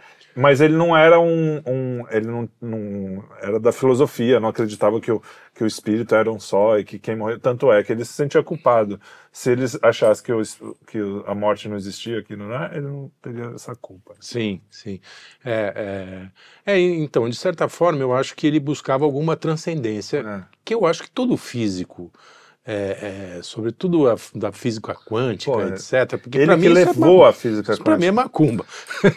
ele 0.61 0.77
não 0.77 0.95
era 0.97 1.19
um. 1.19 1.57
um- 1.67 2.07
ele 2.11 2.27
não, 2.27 2.49
não- 2.61 3.25
Era 3.41 3.59
da 3.59 3.73
filosofia, 3.73 4.39
não 4.39 4.51
acreditava 4.51 5.01
que 5.01 5.11
o, 5.11 5.23
que 5.55 5.65
o 5.65 5.67
espírito 5.67 6.15
era 6.15 6.31
um 6.31 6.39
só 6.39 6.79
e 6.79 6.85
que 6.85 6.99
quem 6.99 7.17
morreu. 7.17 7.41
Tanto 7.41 7.73
é 7.73 7.83
que 7.83 7.91
ele 7.93 8.05
se 8.05 8.13
sentia 8.13 8.43
culpado. 8.43 9.01
Se 9.33 9.51
eles 9.51 9.79
achassem 9.83 10.25
que, 10.25 10.33
o, 10.33 10.43
que 10.87 10.99
a 11.27 11.35
morte 11.35 11.69
não 11.69 11.77
existia, 11.77 12.23
que 12.23 12.37
não 12.37 12.53
é, 12.55 12.71
ele 12.77 12.87
não 12.87 13.11
teria 13.23 13.47
essa 13.55 13.75
culpa. 13.75 14.15
mas 14.17 14.27
sim, 14.27 14.61
sim. 14.71 15.01
É, 15.45 16.31
é, 16.67 16.73
é, 16.75 16.79
então, 16.81 17.29
de 17.29 17.37
certa 17.37 17.69
forma, 17.69 18.01
eu 18.01 18.15
acho 18.15 18.35
que 18.37 18.47
ele 18.47 18.61
buscava 18.61 19.05
alguma 19.05 19.37
transcendência, 19.37 20.19
É. 20.21 20.45
que 20.65 20.75
eu 20.75 20.85
acho 20.87 21.03
que 21.03 21.11
todo 21.11 21.37
físico, 21.37 22.13
é, 22.69 23.37
é, 23.37 23.41
sobretudo 23.43 24.09
a, 24.11 24.17
da 24.35 24.51
física 24.51 24.93
quântica, 24.95 25.53
Pô, 25.53 25.61
é. 25.61 25.69
etc. 25.69 26.19
Porque 26.21 26.37
Ele 26.39 26.47
para 26.47 26.59
que 26.59 26.65
isso 26.65 26.75
levou 26.75 27.25
é, 27.25 27.29
a 27.29 27.33
física 27.33 27.73
isso 27.73 27.83
pra 27.85 27.97
mim 27.97 28.07
é 28.07 28.11
macumba. 28.11 28.65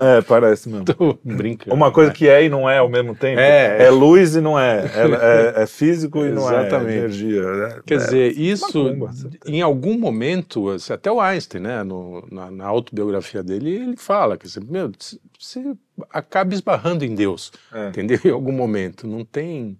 É, 0.00 0.22
parece 0.22 0.68
mesmo. 0.68 0.84
Tô 0.84 1.18
brincando. 1.22 1.74
Uma 1.74 1.92
coisa 1.92 2.10
né? 2.10 2.16
que 2.16 2.28
é 2.28 2.44
e 2.44 2.48
não 2.48 2.68
é 2.68 2.78
ao 2.78 2.88
mesmo 2.88 3.14
tempo. 3.14 3.38
É. 3.38 3.84
É 3.84 3.90
luz 3.90 4.34
e 4.34 4.40
não 4.40 4.58
é. 4.58 4.84
É, 4.86 5.58
é- 5.58 5.62
é 5.62 5.66
físico 5.66 6.24
e 6.24 6.30
não 6.30 6.50
é. 6.50 6.60
Exatamente. 6.66 6.98
energia. 6.98 7.42
É- 7.42 7.80
Quer 7.86 7.94
é- 7.94 7.98
dizer, 7.98 8.38
isso, 8.38 8.84
macumba, 8.84 9.10
em 9.46 9.62
algum 9.62 9.98
momento, 9.98 10.70
assim, 10.70 10.92
até 10.92 11.10
o 11.12 11.20
Einstein, 11.20 11.60
né, 11.62 11.82
no- 11.84 12.26
na, 12.30 12.50
na 12.50 12.66
autobiografia 12.66 13.42
dele, 13.42 13.70
ele 13.74 13.96
fala 13.96 14.36
que, 14.36 14.48
meu, 14.68 14.90
você 15.38 15.74
acaba 16.10 16.54
esbarrando 16.54 17.04
em 17.04 17.14
Deus, 17.14 17.52
É. 17.72 17.88
entendeu? 17.88 18.18
Em 18.24 18.30
algum 18.30 18.52
momento, 18.52 19.06
não 19.06 19.24
tem... 19.24 19.78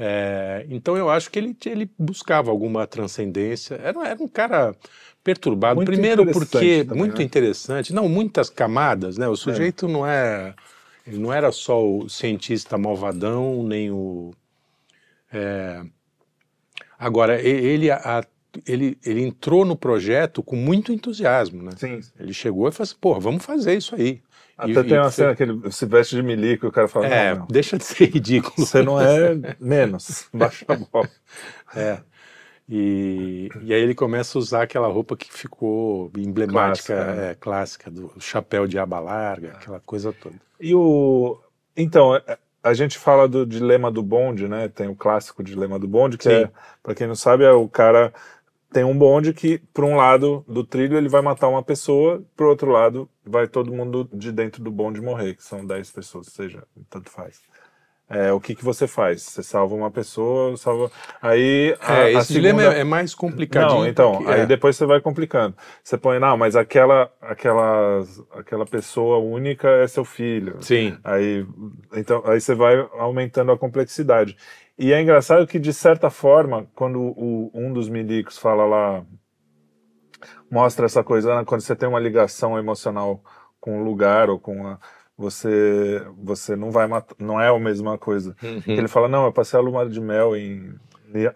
é, 0.00 0.66
então 0.70 0.96
eu 0.96 1.10
acho 1.10 1.30
que 1.30 1.38
ele, 1.38 1.56
ele 1.66 1.90
buscava 1.98 2.50
alguma 2.50 2.86
transcendência, 2.86 3.74
era, 3.76 4.08
era 4.08 4.22
um 4.22 4.28
cara 4.28 4.74
perturbado, 5.22 5.76
Muito 5.76 5.90
primeiro 5.90 6.24
porque, 6.26 6.84
também, 6.84 6.98
muito 7.02 7.18
né? 7.18 7.24
interessante, 7.24 7.92
não, 7.92 8.08
muitas 8.08 8.48
camadas, 8.48 9.18
né, 9.18 9.28
o 9.28 9.36
sujeito 9.36 9.86
não 9.86 10.06
é... 10.06 10.54
Ele 11.06 11.18
não 11.18 11.32
era 11.32 11.50
só 11.50 11.82
o 11.84 12.08
cientista 12.08 12.78
malvadão, 12.78 13.62
nem 13.62 13.90
o... 13.90 14.32
é, 15.32 15.82
Agora, 16.98 17.40
ele, 17.40 17.90
a- 17.90 18.24
ele, 18.66 18.98
ele 19.04 19.22
entrou 19.22 19.64
no 19.64 19.76
projeto 19.76 20.42
com 20.42 20.56
muito 20.56 20.92
entusiasmo, 20.92 21.62
né? 21.62 21.72
Sim. 21.76 22.00
Ele 22.18 22.32
chegou 22.32 22.68
e 22.68 22.72
falou 22.72 22.84
assim, 22.84 22.96
pô, 23.00 23.18
vamos 23.20 23.44
fazer 23.44 23.74
isso 23.74 23.94
aí. 23.94 24.22
Até 24.58 24.72
E- 24.80 24.84
tem 24.84 24.98
uma 24.98 25.10
cena 25.10 25.34
que 25.34 25.42
ele 25.42 25.72
se 25.72 25.86
veste 25.86 26.14
de 26.16 26.22
milico 26.22 26.66
e 26.66 26.68
o 26.68 26.72
cara 26.72 26.86
fala: 26.86 27.06
É, 27.06 27.30
não, 27.32 27.40
não, 27.40 27.46
deixa 27.46 27.78
de 27.78 27.84
ser 27.84 28.10
ridículo. 28.10 28.54
você 28.66 28.82
não 28.82 29.00
é 29.00 29.56
menos. 29.58 30.28
Baixa 30.34 30.66
a 30.68 30.74
bola. 30.76 31.08
É. 31.74 31.98
E, 32.68 33.48
e 33.62 33.74
aí 33.74 33.80
ele 33.82 33.94
começa 33.94 34.36
a 34.36 34.40
usar 34.40 34.62
aquela 34.62 34.86
roupa 34.86 35.16
que 35.16 35.32
ficou 35.32 36.10
emblemática, 36.16 36.94
Clássica, 36.94 37.14
né? 37.16 37.30
é, 37.30 37.34
clássica, 37.34 37.90
do 37.90 38.12
chapéu 38.20 38.66
de 38.66 38.78
aba 38.78 39.00
larga, 39.00 39.52
aquela 39.52 39.80
coisa 39.80 40.12
toda. 40.12 40.36
E 40.60 40.74
o. 40.74 41.38
Então, 41.76 42.14
é- 42.14 42.38
a 42.62 42.74
gente 42.74 42.98
fala 42.98 43.26
do 43.26 43.46
dilema 43.46 43.90
do 43.90 44.02
bonde, 44.02 44.46
né? 44.46 44.68
Tem 44.68 44.86
o 44.86 44.94
clássico 44.94 45.42
dilema 45.42 45.78
do 45.78 45.88
bonde, 45.88 46.18
que 46.18 46.24
Sim. 46.24 46.30
é, 46.44 46.50
pra 46.82 46.94
quem 46.94 47.06
não 47.06 47.14
sabe, 47.16 47.42
é 47.42 47.50
o 47.50 47.66
cara 47.66 48.12
tem 48.72 48.84
um 48.84 48.96
bonde 48.96 49.32
que, 49.34 49.58
por 49.74 49.84
um 49.84 49.96
lado 49.96 50.44
do 50.48 50.64
trilho, 50.64 50.96
ele 50.96 51.08
vai 51.08 51.22
matar 51.22 51.48
uma 51.48 51.62
pessoa, 51.62 52.24
pro 52.36 52.48
outro 52.48 52.70
lado, 52.70 53.08
vai 53.24 53.48
todo 53.48 53.72
mundo 53.72 54.08
de 54.12 54.32
dentro 54.32 54.62
do 54.62 54.70
bonde 54.70 55.00
morrer, 55.00 55.34
que 55.34 55.42
são 55.42 55.66
10 55.66 55.90
pessoas, 55.90 56.28
seja, 56.28 56.66
tanto 56.88 57.10
faz. 57.10 57.42
É, 58.12 58.32
o 58.32 58.40
que, 58.40 58.56
que 58.56 58.64
você 58.64 58.88
faz? 58.88 59.22
Você 59.22 59.40
salva 59.40 59.72
uma 59.72 59.88
pessoa, 59.90 60.56
salva. 60.56 60.90
Aí. 61.22 61.76
A, 61.80 61.94
É, 61.94 62.02
a 62.06 62.10
esse 62.20 62.32
dilema 62.32 62.58
segunda- 62.60 62.76
é, 62.76 62.80
é 62.80 62.84
mais 62.84 63.14
complicadinho. 63.14 63.78
Não, 63.82 63.86
então, 63.86 64.16
porque- 64.16 64.32
aí 64.32 64.40
é. 64.40 64.46
depois 64.46 64.74
você 64.76 64.84
vai 64.84 65.00
complicando. 65.00 65.54
Você 65.82 65.96
põe, 65.96 66.18
não, 66.18 66.36
mas 66.36 66.56
aquela, 66.56 67.08
aquela, 67.20 68.02
aquela 68.32 68.66
pessoa 68.66 69.18
única 69.18 69.68
é 69.68 69.86
seu 69.86 70.04
filho. 70.04 70.56
Sim. 70.60 70.98
Aí, 71.04 71.46
então, 71.94 72.20
aí 72.26 72.40
você 72.40 72.52
vai 72.52 72.84
aumentando 72.98 73.52
a 73.52 73.56
complexidade. 73.58 74.36
E 74.76 74.92
é 74.92 75.00
engraçado 75.00 75.46
que, 75.46 75.58
de 75.60 75.72
certa 75.72 76.10
forma, 76.10 76.66
quando 76.74 76.98
o, 77.00 77.50
um 77.54 77.72
dos 77.72 77.88
milicos 77.88 78.36
fala 78.38 78.64
lá, 78.64 79.04
mostra 80.50 80.86
essa 80.86 81.04
coisa, 81.04 81.36
né, 81.36 81.44
quando 81.44 81.60
você 81.60 81.76
tem 81.76 81.88
uma 81.88 82.00
ligação 82.00 82.58
emocional 82.58 83.22
com 83.60 83.80
o 83.80 83.84
lugar 83.84 84.28
ou 84.30 84.38
com 84.40 84.66
a. 84.66 84.78
Você, 85.20 86.02
você 86.16 86.56
não 86.56 86.70
vai 86.70 86.86
matar, 86.86 87.14
não 87.18 87.38
é 87.38 87.48
a 87.54 87.58
mesma 87.58 87.98
coisa. 87.98 88.34
Uhum. 88.42 88.62
Ele 88.66 88.88
fala, 88.88 89.06
não, 89.06 89.26
eu 89.26 89.32
passei 89.32 89.58
a 89.58 89.62
lua 89.62 89.86
de 89.86 90.00
mel 90.00 90.34
em 90.34 90.72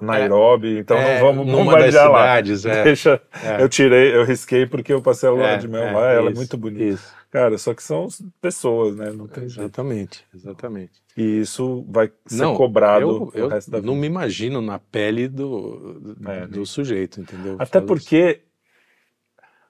Nairobi, 0.01 0.79
então 0.79 0.97
É, 0.97 1.21
não 1.21 1.27
vamos 1.27 1.47
numa 1.47 1.59
bombardear 1.65 2.11
lá. 2.11 2.39
é. 2.39 2.43
Deixa, 2.43 3.21
É. 3.43 3.63
eu 3.63 3.69
tirei, 3.69 4.17
eu 4.17 4.25
risquei 4.25 4.65
porque 4.67 4.93
eu 4.93 5.03
passei 5.03 5.29
a 5.29 5.33
lua 5.33 5.47
É, 5.49 5.57
de 5.59 5.69
mel 5.69 5.83
é, 5.83 5.93
lá, 5.93 6.11
ela 6.13 6.29
é 6.29 6.31
isso, 6.33 6.37
muito 6.41 6.57
bonita. 6.57 6.85
Isso. 6.85 7.13
Cara, 7.31 7.59
só 7.59 7.75
que 7.75 7.83
são 7.83 8.07
pessoas, 8.41 8.97
né? 8.97 9.11
Não 9.11 9.27
tem 9.27 9.49
jeito. 9.49 9.61
Exatamente, 9.63 10.25
exatamente. 10.35 10.93
E 11.17 11.41
isso 11.41 11.85
vai 11.89 12.11
ser 12.27 12.43
Não, 12.43 12.57
cobrado 12.57 13.03
eu, 13.03 13.33
eu 13.35 13.47
o 13.47 13.49
resto 13.49 13.71
da 13.71 13.79
vida. 13.79 13.87
não 13.89 13.97
me 13.97 14.07
imagino 14.07 14.61
na 14.63 14.79
pele 14.79 15.29
do, 15.29 16.15
do, 16.15 16.31
É, 16.31 16.47
do 16.47 16.65
sujeito, 16.65 17.21
entendeu? 17.21 17.57
Até 17.59 17.81
Faz- 17.81 17.85
porque 17.87 18.41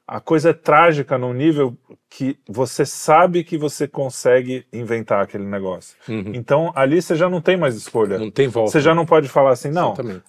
a 0.07 0.21
coisa 0.21 0.51
é 0.51 0.53
trágica 0.53 1.17
num 1.17 1.33
nível 1.33 1.77
que 2.11 2.39
você 2.49 2.85
sabe 2.85 3.43
que 3.43 3.57
você 3.57 3.89
consegue 3.89 4.67
inventar 4.73 5.23
aquele 5.23 5.45
negócio. 5.45 5.97
Uhum. 6.09 6.33
Então 6.35 6.73
ali 6.75 7.01
você 7.01 7.17
já 7.17 7.29
não 7.29 7.41
tem 7.41 7.57
mais 7.57 7.75
escolha. 7.75 8.19
Não 8.19 8.31
tem 8.31 8.47
volta. 8.49 8.71
Você 8.71 8.81
já 8.81 8.95
não 8.95 9.07
pode 9.07 9.29
falar 9.29 9.51
assim, 9.53 9.71
não, 9.71 9.93
Exatamente. 9.95 10.23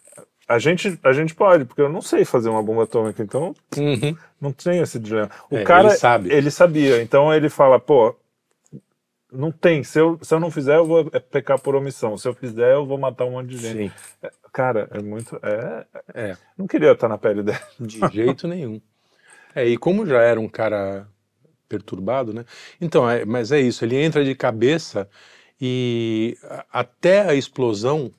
a 0.48 0.58
gente, 0.60 1.00
a 1.04 1.12
gente 1.12 1.36
pode, 1.36 1.66
porque 1.66 1.82
eu 1.82 1.90
não 1.90 2.02
sei 2.02 2.24
fazer 2.24 2.50
uma 2.50 2.64
bomba 2.64 2.84
atômica, 2.84 3.22
então 3.22 3.54
Uhum. 3.78 4.16
não 4.40 4.52
tem 4.54 4.80
esse 4.80 4.98
dilema. 5.00 5.30
O 5.52 5.58
É, 5.58 5.64
cara, 5.64 5.90
ele 5.90 5.98
sabe. 5.98 6.32
ele 6.32 6.52
sabia, 6.52 7.02
então 7.02 7.34
ele 7.34 7.50
fala, 7.50 7.78
pô, 7.80 8.16
não 9.32 9.52
tem, 9.52 9.84
se 9.84 10.00
eu, 10.00 10.18
se 10.22 10.34
eu 10.34 10.40
não 10.40 10.50
fizer, 10.50 10.78
eu 10.78 10.86
vou 10.86 11.12
pecar 11.30 11.60
por 11.60 11.76
omissão, 11.76 12.18
se 12.18 12.26
eu 12.26 12.34
fizer, 12.34 12.74
eu 12.74 12.86
vou 12.86 12.98
matar 12.98 13.26
um 13.26 13.32
monte 13.32 13.50
de 13.50 13.58
gente. 13.58 13.92
Sim, 14.22 14.30
Cara, 14.54 14.88
é 14.92 15.02
muito, 15.02 15.38
é, 15.44 15.86
é, 16.14 16.38
não 16.58 16.66
queria 16.66 16.94
estar 16.94 17.10
na 17.10 17.18
pele 17.18 17.44
dela. 17.44 17.60
de 17.78 18.00
jeito 18.14 18.48
nenhum. 18.48 18.80
É, 19.56 19.66
e 19.68 19.78
como 19.78 20.06
já 20.06 20.22
era 20.22 20.40
um 20.40 20.50
cara 20.50 21.08
perturbado, 21.68 22.34
né? 22.34 22.46
Então, 22.80 23.10
é, 23.10 23.26
mas 23.26 23.52
é 23.52 23.60
isso, 23.60 23.84
ele 23.84 23.96
entra 23.96 24.24
de 24.24 24.36
cabeça 24.36 25.10
e 25.60 26.38
até 26.72 27.22
a 27.22 27.34
explosão 27.34 28.12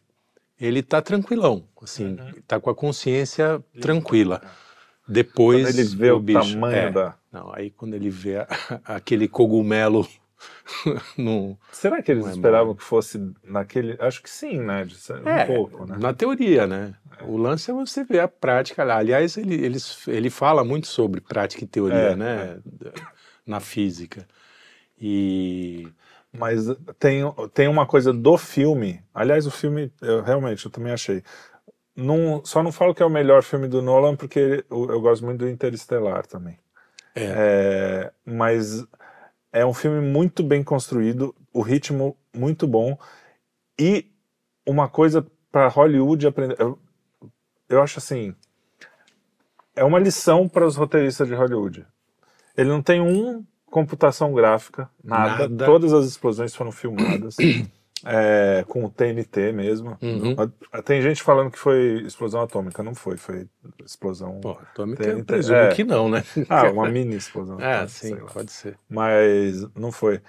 ele 0.58 0.82
tá 0.82 1.02
tranquilão, 1.02 1.64
assim, 1.82 2.16
Uhum. 2.16 2.42
tá 2.46 2.58
com 2.58 2.70
a 2.70 2.74
consciência 2.74 3.62
tranquila. 3.80 4.40
Depois 5.06 5.62
Quando 5.68 5.78
ele 5.78 5.84
vê 5.96 6.10
o, 6.10 6.18
bicho- 6.18 6.58
tamanho 6.58 6.76
é, 6.76 6.90
da... 6.92 7.14
Não, 7.30 7.52
aí 7.54 7.70
quando 7.70 7.94
ele 7.94 8.10
vê 8.10 8.38
a- 8.38 8.48
aquele 8.84 9.28
cogumelo 9.28 10.08
no, 11.16 11.56
Será 11.70 12.02
que 12.02 12.10
eles 12.10 12.26
é 12.26 12.30
esperavam 12.30 12.74
que 12.74 12.82
fosse 12.82 13.20
naquele... 13.44 13.96
Acho 14.00 14.22
que 14.22 14.30
sim, 14.30 14.58
né? 14.60 14.84
De 14.84 14.94
um 14.94 15.28
É, 15.28 15.44
pouco, 15.46 15.84
né? 15.86 15.96
na 15.98 16.12
teoria, 16.12 16.66
né? 16.66 16.94
O 17.26 17.36
lance 17.36 17.70
é 17.70 17.74
você 17.74 18.04
ver 18.04 18.20
a 18.20 18.28
prática 18.28 18.84
lá. 18.84 18.96
Aliás, 18.98 19.36
ele, 19.36 19.54
eles, 19.54 20.06
ele 20.08 20.30
fala 20.30 20.64
muito 20.64 20.86
sobre 20.86 21.20
prática 21.20 21.64
e 21.64 21.66
teoria, 21.66 21.96
É, 21.96 22.16
né? 22.16 22.58
Na 23.44 23.60
física. 23.60 24.26
E 24.98 25.88
Mas 26.32 26.66
tem, 26.98 27.22
tem 27.52 27.68
uma 27.68 27.86
coisa 27.86 28.12
do 28.12 28.36
filme. 28.36 29.02
Aliás, 29.14 29.46
o 29.46 29.50
filme, 29.50 29.92
eu 30.00 30.22
realmente, 30.22 30.64
eu 30.64 30.70
também 30.70 30.92
achei. 30.92 31.22
Não, 31.94 32.44
só 32.44 32.62
não 32.62 32.72
falo 32.72 32.94
que 32.94 33.02
é 33.02 33.06
o 33.06 33.10
melhor 33.10 33.42
filme 33.42 33.68
do 33.68 33.80
Nolan, 33.80 34.16
porque 34.16 34.64
eu, 34.70 34.90
eu 34.90 35.00
gosto 35.00 35.24
muito 35.24 35.38
do 35.38 35.48
Interestelar 35.48 36.26
também. 36.26 36.58
É. 37.14 37.24
É, 37.24 38.12
mas 38.24 38.84
é 39.52 39.64
um 39.64 39.72
filme 39.72 40.00
muito 40.06 40.42
bem 40.42 40.62
construído, 40.62 41.34
o 41.52 41.62
ritmo 41.62 42.16
muito 42.34 42.66
bom. 42.66 42.98
E 43.78 44.10
uma 44.66 44.88
coisa 44.88 45.26
para 45.50 45.68
Hollywood 45.68 46.26
aprender. 46.26 46.56
Eu, 46.58 46.78
eu 47.68 47.82
acho 47.82 47.98
assim. 47.98 48.34
É 49.74 49.84
uma 49.84 49.98
lição 49.98 50.48
para 50.48 50.66
os 50.66 50.76
roteiristas 50.76 51.28
de 51.28 51.34
Hollywood. 51.34 51.86
Ele 52.56 52.70
não 52.70 52.82
tem 52.82 53.00
um 53.00 53.44
computação 53.70 54.32
gráfica, 54.32 54.88
nada. 55.04 55.48
Nada. 55.48 55.66
Todas 55.66 55.92
as 55.92 56.06
explosões 56.06 56.54
foram 56.54 56.72
filmadas. 56.72 57.36
é, 58.04 58.64
com 58.68 58.84
o 58.84 58.90
TNT 58.90 59.52
mesmo. 59.52 59.98
Uhum. 60.00 60.34
Tem 60.84 61.02
gente 61.02 61.22
falando 61.22 61.50
que 61.50 61.58
foi 61.58 62.02
explosão 62.02 62.42
atômica, 62.42 62.82
não 62.82 62.94
foi, 62.94 63.16
foi 63.16 63.48
explosão. 63.84 64.40
Pô, 64.40 64.50
atômica 64.52 65.02
Tem- 65.02 65.18
eu 65.18 65.24
presumo 65.24 65.58
é. 65.58 65.68
que 65.74 65.84
não, 65.84 66.08
né? 66.08 66.22
Ah, 66.48 66.70
uma 66.70 66.88
mini 66.88 67.16
explosão. 67.16 67.58
Ah, 67.60 67.82
atômica, 67.82 67.88
sim, 67.88 68.16
pode 68.32 68.52
ser. 68.52 68.78
Mas 68.88 69.66
não 69.74 69.90
foi. 69.90 70.20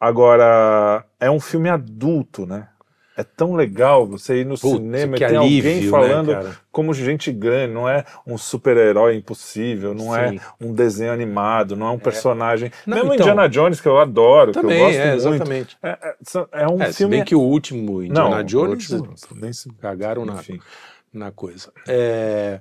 Agora, 0.00 1.04
é 1.18 1.30
um 1.30 1.40
filme 1.40 1.68
adulto, 1.68 2.44
né? 2.44 2.68
É 3.16 3.24
tão 3.24 3.54
legal 3.54 4.06
você 4.06 4.40
ir 4.42 4.44
no 4.44 4.58
Putz, 4.58 4.76
cinema 4.76 5.16
e 5.16 5.18
que 5.18 5.26
ter 5.26 5.36
alívio, 5.36 5.70
alguém 5.70 5.84
né, 5.84 5.90
falando 5.90 6.32
cara? 6.32 6.56
como 6.70 6.92
gente 6.92 7.32
grande, 7.32 7.72
não 7.72 7.88
é 7.88 8.04
um 8.26 8.36
super-herói 8.36 9.16
impossível, 9.16 9.94
não 9.94 10.12
Sim. 10.12 10.18
é 10.36 10.40
um 10.60 10.72
desenho 10.74 11.12
animado, 11.12 11.74
não 11.76 11.86
é 11.86 11.90
um 11.92 11.98
personagem. 11.98 12.70
Não, 12.86 12.98
Mesmo 12.98 13.14
então- 13.14 13.26
Indiana 13.26 13.48
Jones, 13.48 13.80
que 13.80 13.88
eu 13.88 13.98
adoro, 13.98 14.52
que 14.52 14.58
eu 14.58 14.62
Também, 14.62 14.80
gosto 14.80 14.98
é, 14.98 15.06
muito. 15.06 15.16
exatamente. 15.28 15.78
É, 15.82 15.88
é, 15.90 16.16
é 16.62 16.68
um 16.68 16.82
É, 16.82 16.92
se 16.92 16.98
filme. 16.98 17.16
bem 17.16 17.24
que 17.24 17.34
o 17.34 17.40
último 17.40 18.02
Indiana 18.02 18.28
não, 18.36 18.44
Jones 18.44 18.90
último, 18.90 19.14
nem 19.34 19.52
se- 19.52 19.72
cagaram 19.80 20.26
na, 20.26 20.38
na 21.10 21.30
coisa. 21.30 21.72
É, 21.88 22.60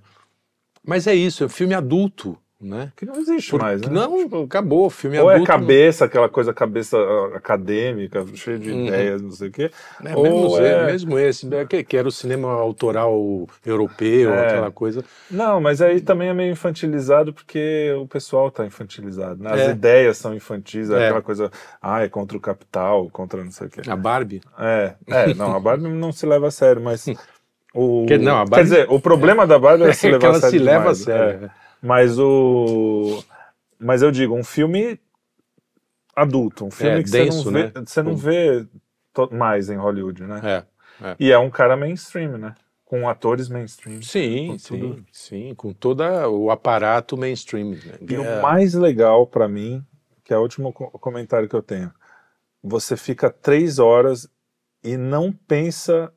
mas 0.87 1.05
é 1.05 1.13
isso, 1.13 1.43
é 1.43 1.47
um 1.47 1.49
filme 1.49 1.73
adulto, 1.73 2.37
né? 2.65 2.91
Que 2.95 3.05
não 3.05 3.15
existe 3.15 3.51
Por- 3.51 3.61
mais, 3.61 3.81
né? 3.81 3.87
Não, 3.91 4.43
acabou, 4.43 4.89
filme 4.89 5.19
Ou 5.19 5.29
é 5.29 5.35
adulto. 5.35 5.51
cabeça, 5.51 6.05
aquela 6.05 6.27
coisa, 6.27 6.53
cabeça 6.53 6.97
ah, 6.97 7.37
acadêmica, 7.37 8.25
cheia 8.33 8.57
de 8.59 8.71
Uhum. 8.71 8.87
ideias, 8.87 9.21
não 9.21 9.31
sei 9.31 9.49
o 9.49 9.51
quê. 9.51 9.71
É, 10.03 10.15
Ou 10.15 10.23
mesmo, 10.23 10.57
é- 10.59 10.85
mesmo 10.87 11.19
esse, 11.19 11.45
né, 11.47 11.65
que, 11.65 11.83
que 11.83 11.95
era 11.97 12.07
o 12.07 12.11
cinema 12.11 12.51
autoral 12.51 13.13
europeu, 13.65 14.33
É. 14.33 14.47
aquela 14.47 14.71
coisa. 14.71 15.03
Não, 15.29 15.61
mas 15.61 15.81
aí 15.81 16.01
também 16.01 16.29
é 16.29 16.33
meio 16.33 16.51
infantilizado 16.51 17.33
porque 17.33 17.93
o 17.99 18.07
pessoal 18.07 18.49
tá 18.51 18.65
infantilizado. 18.65 19.41
né? 19.41 19.51
As 19.53 19.61
É. 19.61 19.69
ideias 19.71 20.17
são 20.17 20.33
infantis, 20.33 20.89
é 20.89 20.93
É. 20.99 21.05
aquela 21.05 21.21
coisa, 21.21 21.51
ah, 21.81 22.01
é 22.03 22.09
contra 22.09 22.37
o 22.37 22.41
capital, 22.41 23.09
contra 23.09 23.43
não 23.43 23.51
sei 23.51 23.67
o 23.67 23.69
quê. 23.69 23.81
A 23.89 23.95
Barbie. 23.95 24.41
É, 24.59 24.93
é, 25.07 25.33
não, 25.33 25.55
a 25.55 25.59
Barbie 25.59 25.87
não 25.89 26.11
se 26.11 26.25
leva 26.25 26.47
a 26.47 26.51
sério, 26.51 26.81
mas. 26.81 27.05
O, 27.77 28.05
Que- 28.07 28.17
não, 28.17 28.37
a 28.37 28.43
Quer 28.45 28.49
Barbie- 28.51 28.63
dizer, 28.69 28.87
o 28.89 29.01
problema 29.01 29.45
da 29.45 29.59
Barbie 29.59 29.83
é 29.83 29.91
se 29.93 30.07
É 30.07 30.11
levar 30.11 30.19
que 30.19 30.25
ela 30.27 30.37
a 30.37 30.39
sério. 30.39 30.59
se 30.59 30.65
leva 30.65 30.89
a 30.91 30.95
sério. 30.95 31.51
É. 31.85 31.87
Mas 31.87 32.19
o. 32.19 33.23
Mas 33.79 34.01
eu 34.01 34.11
digo, 34.11 34.35
um 34.35 34.43
filme 34.43 34.99
adulto, 36.15 36.65
um 36.65 36.71
filme 36.71 36.99
É, 36.99 37.03
que 37.03 37.09
denso, 37.09 37.43
você 37.43 37.51
não 37.51 37.53
vê, 37.53 37.63
né? 37.63 37.71
você 37.85 38.03
não 38.03 38.15
vê 38.15 38.67
mais 39.31 39.69
em 39.69 39.75
Hollywood, 39.77 40.23
né? 40.23 40.41
É. 40.43 41.07
é. 41.07 41.15
E 41.19 41.31
é 41.31 41.37
um 41.37 41.49
cara 41.49 41.75
mainstream, 41.75 42.37
né? 42.37 42.55
Com 42.85 43.07
atores 43.09 43.49
mainstream. 43.49 44.01
Sim, 44.01 44.47
Com 44.49 44.57
sim, 44.57 44.79
tudo. 44.79 45.05
sim, 45.11 45.55
com 45.55 45.73
todo 45.73 46.01
o 46.29 46.51
aparato 46.51 47.17
mainstream. 47.17 47.71
Né? 47.71 47.77
E 48.09 48.15
É, 48.15 48.19
o 48.19 48.41
mais 48.41 48.73
legal 48.73 49.25
pra 49.27 49.47
mim, 49.47 49.83
que 50.23 50.33
é 50.33 50.37
o 50.37 50.41
último 50.41 50.71
co- 50.71 50.91
comentário 50.91 51.49
que 51.49 51.55
eu 51.55 51.63
tenho, 51.63 51.91
você 52.63 52.95
fica 52.95 53.29
três 53.29 53.79
horas 53.79 54.29
e 54.83 54.97
não 54.97 55.31
pensa 55.31 56.11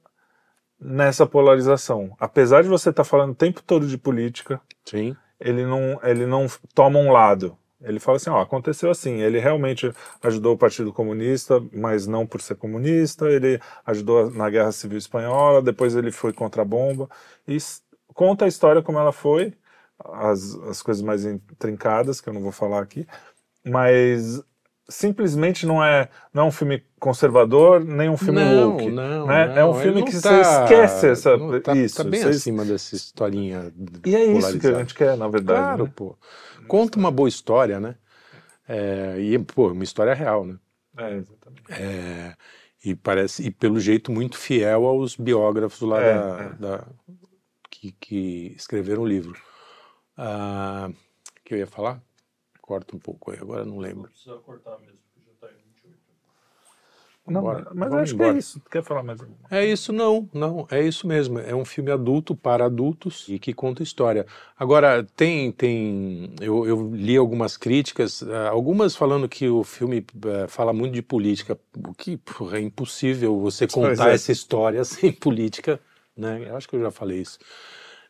nessa 0.81 1.27
polarização. 1.27 2.17
Apesar 2.21 2.63
de 2.63 2.69
você 2.69 2.91
estar 2.91 3.05
falando 3.05 3.33
o 3.33 3.35
tempo 3.37 3.63
todo 3.63 3.87
de 3.87 3.99
política, 3.99 4.61
Sim, 4.85 5.17
ele 5.41 5.65
não, 5.65 6.01
ele 6.03 6.27
não 6.27 6.47
toma 6.75 6.99
um 6.99 7.13
lado. 7.13 7.57
Ele 7.81 8.01
fala 8.01 8.17
assim, 8.17 8.31
ó, 8.31 8.41
aconteceu 8.41 8.91
assim, 8.91 9.23
ele 9.23 9.39
realmente 9.39 9.93
ajudou 10.23 10.55
o 10.55 10.59
Partido 10.59 10.93
Comunista, 10.93 11.63
mas 11.73 12.09
não 12.09 12.27
por 12.27 12.41
ser 12.41 12.57
comunista, 12.57 13.27
ele 13.31 13.61
ajudou 13.87 14.31
na 14.33 14.51
Guerra 14.51 14.73
Civil 14.73 14.99
Espanhola, 14.99 15.63
depois 15.63 15.95
ele 15.95 16.11
foi 16.11 16.33
contra 16.33 16.63
a 16.63 16.65
bomba, 16.65 17.09
e 17.47 17.57
conta 18.15 18.45
a 18.47 18.49
história 18.49 18.83
como 18.83 18.99
ela 18.99 19.13
foi, 19.13 19.55
as, 20.05 20.55
as 20.69 20.83
coisas 20.83 21.03
mais 21.03 21.25
intrincadas, 21.25 22.21
que 22.21 22.29
eu 22.29 22.33
não 22.33 22.43
vou 22.43 22.53
falar 22.53 22.83
aqui, 22.83 23.07
mas 23.65 24.43
simplesmente 24.89 25.67
não 25.67 25.85
é, 25.85 26.09
não 26.33 26.45
é 26.45 26.47
um 26.47 26.51
filme 26.53 26.83
conservador, 26.99 27.85
nem 27.85 28.09
um 28.09 28.17
filme 28.17 28.43
não, 28.43 28.71
woke. 28.73 28.91
não, 28.91 29.27
né? 29.27 29.59
É 29.59 29.65
um 29.65 29.73
não, 29.73 29.81
filme 29.81 30.03
que 30.03 30.13
não 30.15 30.21
você 30.21 30.29
tá- 30.29 30.65
esquece 30.65 31.09
essa, 31.09 31.37
não 31.37 31.61
tá, 31.61 31.75
isso. 31.77 31.97
Tá 31.97 32.05
bem 32.05 32.21
você- 32.21 32.29
acima 32.31 32.65
dessa 32.65 32.97
historinha. 32.97 33.73
E 34.07 34.15
é 34.17 34.25
isso 34.25 34.59
que 34.59 34.67
a 34.67 34.79
gente 34.79 34.95
quer, 34.95 35.17
na 35.17 35.29
verdade. 35.29 35.61
Claro, 35.61 35.85
né? 35.85 35.93
pô. 35.95 36.17
Conta 36.67 36.99
uma 36.99 37.11
boa 37.11 37.29
história, 37.29 37.79
né? 37.79 37.97
É, 38.69 39.17
e, 39.19 39.39
pô, 39.39 39.69
uma 39.73 39.85
história 39.85 40.15
real, 40.15 40.45
né? 40.45 40.57
É, 40.97 41.15
exatamente. 41.17 41.63
É, 41.73 42.35
e 42.85 42.95
parece, 42.95 43.43
e 43.47 43.51
pelo 43.51 43.79
jeito, 43.81 44.11
muito 44.11 44.37
fiel 44.37 44.85
aos 44.87 45.17
biógrafos 45.17 45.81
lá 45.89 46.01
É, 46.01 46.15
da, 46.15 46.43
é. 46.43 46.53
da- 46.61 46.87
que, 47.71 47.93
que 47.93 48.55
escreveram 48.57 49.03
o 49.03 49.07
livro. 49.07 49.41
Ah, 50.17 50.91
que 51.45 51.55
eu 51.55 51.59
ia 51.59 51.67
falar? 51.67 52.03
Corta 52.69 52.95
um 52.95 52.99
pouco 52.99 53.31
aí, 53.31 53.39
agora 53.41 53.65
não 53.65 53.79
lembro. 53.79 54.11
Precisa 54.11 54.37
cortar 54.41 54.79
mesmo, 54.81 54.99
porque 55.15 55.27
já 55.27 55.33
tá 55.41 55.51
em 55.51 55.57
28. 55.73 55.99
Não, 57.27 57.41
Bora, 57.41 57.71
mas 57.73 57.91
acho 57.95 58.15
embora. 58.15 58.33
que 58.33 58.37
é 58.37 58.39
isso. 58.39 58.61
Tu 58.61 58.71
quer 58.71 58.83
falar 58.83 59.03
mais 59.03 59.19
alguma? 59.23 59.39
É 59.51 59.65
isso, 59.65 59.91
não, 59.91 60.29
não, 60.35 60.69
é 60.71 60.83
isso 60.83 61.07
mesmo. 61.07 61.39
É 61.39 61.55
um 61.55 61.65
filme 61.65 61.91
adulto 61.91 62.37
para 62.37 62.67
adultos 62.67 63.25
e 63.27 63.39
que 63.39 63.55
conta 63.55 63.83
história. 63.83 64.27
Agora, 64.55 65.03
tem, 65.17 65.51
tem, 65.51 66.35
eu, 66.43 66.67
eu 66.67 66.95
li 66.95 67.17
algumas 67.17 67.57
críticas, 67.57 68.23
ah, 68.23 68.51
algumas 68.51 68.95
falando 68.95 69.27
que 69.31 69.49
o 69.49 69.65
filme 69.65 70.05
eh, 70.27 70.47
fala 70.47 70.75
muito 70.75 70.93
de 70.93 71.01
política, 71.01 71.59
o 71.75 71.95
que 71.95 72.19
porra, 72.19 72.59
é 72.59 72.61
impossível 72.61 73.41
você 73.41 73.67
contar 73.67 74.11
é. 74.11 74.13
essa 74.13 74.31
história 74.31 74.85
sem 74.85 75.11
política, 75.11 75.81
né? 76.15 76.45
Eu 76.51 76.55
acho 76.55 76.69
que 76.69 76.77
eu 76.77 76.83
já 76.83 76.91
falei 76.91 77.23
isso. 77.23 77.39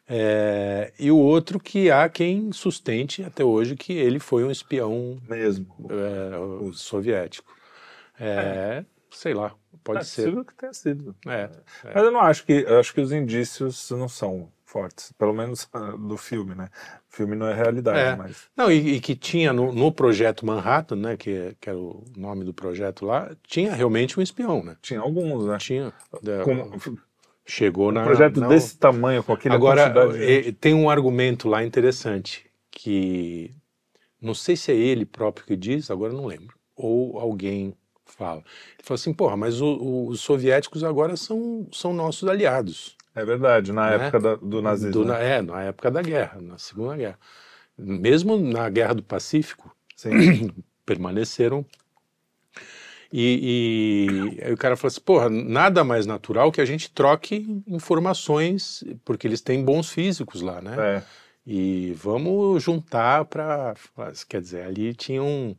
É, 0.08 0.92
e 0.98 1.10
o 1.10 1.18
outro 1.18 1.60
que 1.60 1.90
há 1.90 2.08
quem 2.08 2.50
sustente 2.50 3.22
até 3.22 3.44
hoje 3.44 3.76
que 3.76 3.92
ele 3.92 4.18
foi 4.18 4.42
um 4.42 4.50
espião 4.50 5.18
Mesmo. 5.28 5.66
é, 5.90 6.36
o 6.38 6.72
soviético. 6.72 7.54
É, 8.18 8.84
sei 9.10 9.34
lá, 9.34 9.54
pode 9.84 10.00
é 10.00 10.02
ser. 10.02 10.22
possível 10.22 10.44
que 10.44 10.54
tenha 10.54 10.72
sido. 10.72 11.14
É, 11.26 11.50
Mas 11.84 12.04
eu 12.04 12.10
não 12.10 12.20
acho 12.20 12.44
que. 12.44 12.52
Eu 12.52 12.80
acho 12.80 12.92
que 12.94 13.00
os 13.00 13.12
indícios 13.12 13.90
não 13.90 14.08
são 14.08 14.50
fortes. 14.64 15.12
Pelo 15.12 15.32
menos 15.32 15.68
ah, 15.72 15.92
do 15.92 16.16
filme, 16.16 16.54
né? 16.54 16.68
O 17.10 17.16
filme 17.16 17.36
não 17.36 17.46
é 17.46 17.54
realidade, 17.54 17.98
É. 17.98 18.16
mas. 18.16 18.48
Não, 18.56 18.70
e, 18.70 18.96
e 18.96 19.00
que 19.00 19.14
tinha 19.14 19.52
no, 19.52 19.72
no 19.72 19.92
projeto 19.92 20.44
Manhattan, 20.44 20.96
né, 20.96 21.16
que, 21.16 21.56
que 21.60 21.68
era 21.70 21.78
o 21.78 22.04
nome 22.16 22.44
do 22.44 22.52
projeto 22.52 23.04
lá, 23.06 23.30
tinha 23.42 23.72
realmente 23.74 24.18
um 24.18 24.22
espião, 24.22 24.62
né? 24.62 24.76
Tinha 24.82 25.00
alguns, 25.00 25.46
né? 25.46 25.58
Tinha. 25.58 25.92
Chegou 27.48 27.90
na. 27.90 28.02
um 28.02 28.04
projeto 28.04 28.40
na- 28.40 28.48
desse 28.48 28.76
tamanho, 28.76 29.24
com 29.24 29.32
aquele 29.32 29.54
Agora, 29.54 30.08
de- 30.12 30.48
eh, 30.48 30.52
tem 30.52 30.74
um 30.74 30.88
argumento 30.90 31.48
lá 31.48 31.64
interessante, 31.64 32.44
que 32.70 33.54
não 34.20 34.34
sei 34.34 34.54
se 34.54 34.70
é 34.70 34.76
ele 34.76 35.04
próprio 35.06 35.46
que 35.46 35.56
diz, 35.56 35.90
agora 35.90 36.12
não 36.12 36.26
lembro, 36.26 36.54
ou 36.76 37.18
alguém 37.18 37.74
fala. 38.04 38.38
Ele 38.76 38.82
falou 38.84 38.96
assim, 38.96 39.12
porra, 39.14 39.36
mas 39.36 39.60
o- 39.60 39.66
o- 39.76 40.08
os 40.08 40.20
soviéticos 40.20 40.84
agora 40.84 41.16
são, 41.16 41.66
são 41.72 41.92
nossos 41.92 42.28
aliados. 42.28 42.96
É 43.14 43.24
verdade, 43.24 43.72
na 43.72 43.90
né? 43.90 43.96
época 43.96 44.20
da- 44.20 44.36
do 44.36 44.62
nazismo. 44.62 44.92
Do- 44.92 45.04
na- 45.04 45.18
é, 45.18 45.42
na 45.42 45.62
época 45.62 45.90
da 45.90 46.02
guerra, 46.02 46.40
na 46.40 46.56
Segunda 46.58 46.96
Guerra. 46.96 47.18
Mesmo 47.76 48.36
na 48.38 48.68
Guerra 48.68 48.94
do 48.94 49.02
Pacífico, 49.02 49.74
permaneceram. 50.86 51.64
E, 53.12 54.36
e 54.38 54.44
aí 54.44 54.52
o 54.52 54.56
cara 54.56 54.76
falou 54.76 54.88
assim: 54.88 55.00
porra, 55.00 55.28
nada 55.30 55.82
mais 55.82 56.04
natural 56.06 56.52
que 56.52 56.60
a 56.60 56.64
gente 56.64 56.90
troque 56.92 57.62
informações, 57.66 58.84
porque 59.04 59.26
eles 59.26 59.40
têm 59.40 59.64
bons 59.64 59.90
físicos 59.90 60.40
lá, 60.42 60.60
né? 60.60 60.76
É. 60.78 61.02
E 61.50 61.94
vamos 61.96 62.62
juntar 62.62 63.24
para. 63.24 63.74
Quer 64.28 64.40
dizer, 64.42 64.64
ali 64.64 64.92
tinha 64.92 65.22
um. 65.22 65.56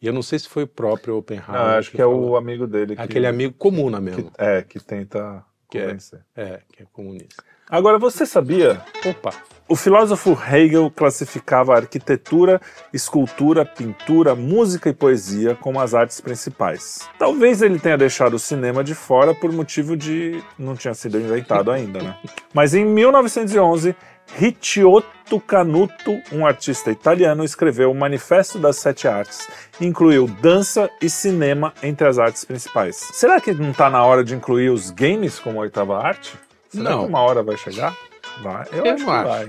E 0.00 0.06
eu 0.06 0.12
não 0.12 0.22
sei 0.22 0.38
se 0.38 0.48
foi 0.48 0.62
o 0.62 0.68
próprio 0.68 1.16
Oppenheimer. 1.16 1.52
Não, 1.52 1.78
acho 1.78 1.90
que, 1.90 1.96
é 1.96 2.04
falou. 2.04 2.30
o 2.30 2.36
amigo 2.36 2.64
dele. 2.66 2.94
Que, 2.94 3.02
Aquele 3.02 3.26
amigo 3.26 3.52
comuna 3.58 3.98
que- 3.98 4.04
mesmo, 4.04 4.30
é, 4.38 4.62
que 4.62 4.78
tenta 4.78 5.44
Que 5.72 5.78
é. 5.78 5.96
é, 6.36 6.60
que 6.70 6.82
é 6.82 6.86
comunista. 6.92 7.42
Agora, 7.66 7.98
você 7.98 8.26
sabia? 8.26 8.82
Opa! 9.06 9.32
O 9.66 9.74
filósofo 9.74 10.38
Hegel 10.38 10.92
classificava 10.94 11.72
a 11.72 11.76
arquitetura, 11.76 12.60
escultura, 12.92 13.64
pintura, 13.64 14.34
música 14.34 14.90
e 14.90 14.92
poesia 14.92 15.54
como 15.54 15.80
as 15.80 15.94
artes 15.94 16.20
principais. 16.20 17.08
Talvez 17.18 17.62
ele 17.62 17.78
tenha 17.78 17.96
deixado 17.96 18.34
o 18.34 18.38
cinema 18.38 18.84
de 18.84 18.94
fora 18.94 19.34
por 19.34 19.50
motivo 19.50 19.96
de 19.96 20.44
não 20.58 20.76
tinha 20.76 20.92
sido 20.92 21.18
inventado 21.18 21.70
ainda, 21.70 22.02
né? 22.02 22.18
Mas 22.52 22.74
em 22.74 22.84
1911, 22.84 23.96
Ricciotto 24.34 25.40
Canuto, 25.40 26.20
um 26.32 26.44
artista 26.46 26.90
italiano, 26.90 27.44
escreveu 27.44 27.90
o 27.90 27.94
Manifesto 27.94 28.58
das 28.58 28.76
Sete 28.76 29.06
Artes. 29.08 29.48
e 29.80 29.86
Incluiu 29.86 30.26
dança 30.26 30.90
e 31.00 31.08
cinema 31.08 31.72
entre 31.82 32.06
as 32.06 32.18
artes 32.18 32.44
principais. 32.44 32.96
Será 33.12 33.40
que 33.40 33.52
não 33.52 33.70
está 33.70 33.88
na 33.90 34.04
hora 34.04 34.24
de 34.24 34.34
incluir 34.34 34.70
os 34.70 34.90
games 34.90 35.38
como 35.38 35.60
oitava 35.60 35.98
arte? 35.98 36.34
Será 36.68 36.90
Não. 36.90 37.00
que 37.04 37.08
uma 37.08 37.20
hora 37.20 37.42
vai 37.42 37.56
chegar? 37.56 37.94
Vai. 38.42 38.66
Eu, 38.72 38.84
Eu 38.86 38.94
acho 38.94 39.04
que 39.04 39.10
vai. 39.10 39.44
Acho. 39.44 39.48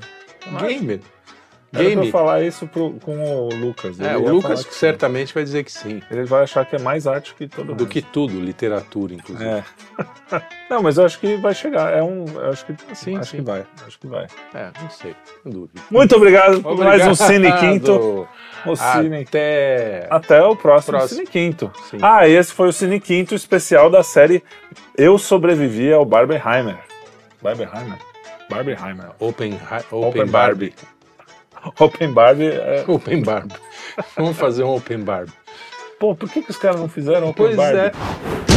Game. 1.73 1.86
Era 1.91 1.99
Game. 2.01 2.12
falar 2.12 2.41
isso 2.43 2.67
pro- 2.67 2.93
com 3.03 3.17
o 3.17 3.49
Lucas. 3.55 3.99
É, 3.99 4.09
Ele 4.13 4.17
o 4.17 4.23
ia 4.25 4.31
Lucas 4.31 4.63
que 4.65 4.75
certamente 4.75 5.33
vai 5.33 5.43
dizer 5.43 5.63
que 5.63 5.71
sim. 5.71 5.99
sim. 5.99 6.03
Ele 6.12 6.23
vai 6.25 6.43
achar 6.43 6.65
que 6.65 6.75
é 6.75 6.79
mais 6.79 7.07
arte 7.07 7.33
que 7.36 7.47
todo 7.47 7.65
Do 7.65 7.69
mundo. 7.71 7.88
que 7.88 8.01
tudo, 8.01 8.39
literatura, 8.39 9.13
inclusive. 9.15 9.49
É. 9.49 9.63
não, 10.69 10.83
mas 10.83 10.97
eu 10.97 11.05
acho 11.05 11.19
que 11.19 11.36
vai 11.38 11.53
chegar. 11.53 11.91
É 11.93 12.01
um. 12.03 12.25
Eu 12.36 12.49
acho 12.51 12.65
que 12.65 12.73
Sim, 12.93 13.17
acho 13.17 13.31
sim. 13.31 13.38
que 13.38 13.43
vai. 13.43 13.65
Acho 13.86 13.99
que 13.99 14.07
vai. 14.07 14.27
É, 14.53 14.69
não 14.81 14.89
sei, 14.89 15.15
não 15.43 15.51
duvido. 15.51 15.81
Muito 15.89 16.15
obrigado 16.15 16.62
por 16.62 16.77
mais 16.77 17.05
um 17.07 17.15
Cine 17.15 17.51
Quinto. 17.59 17.91
Obrigado. 17.93 18.27
O 18.65 18.77
Cine... 18.77 19.23
Até. 19.23 20.07
Até 20.09 20.41
o 20.41 20.55
próximo, 20.55 20.97
Próximo. 20.97 21.17
Cine 21.19 21.27
Quinto. 21.29 21.69
Sim. 21.91 21.97
Ah, 22.01 22.25
esse 22.29 22.53
foi 22.53 22.69
o 22.69 22.71
Cine 22.71 22.97
Quinto 22.97 23.36
especial 23.36 23.89
da 23.89 24.01
série 24.03 24.41
Eu 24.97 25.17
Sobrevivi 25.17 25.91
ao 25.91 26.05
Barbenheimer. 26.05 26.77
Barbenheimer? 27.41 27.97
Barbenheimer. 28.49 29.07
Open, 29.19 29.59
Open 29.91 29.99
open, 30.09 30.25
Barbie. 30.27 30.69
Barbie. 30.69 30.73
Open 31.80 32.12
Barbie. 32.13 32.47
é- 32.47 32.84
Open 32.88 33.21
Barbie. 33.23 33.56
Vamos 34.15 34.38
fazer 34.38 34.63
um 34.63 34.76
Open 34.76 34.99
Barbie. 34.99 35.32
Pô, 35.99 36.15
por 36.15 36.30
que, 36.30 36.41
que 36.41 36.52
os 36.52 36.58
caras 36.58 36.80
não 36.80 36.89
fizeram 36.89 37.30
Open 37.30 37.45
Pois 37.45 37.56
Barbie? 37.56 37.78
é. 38.49 38.52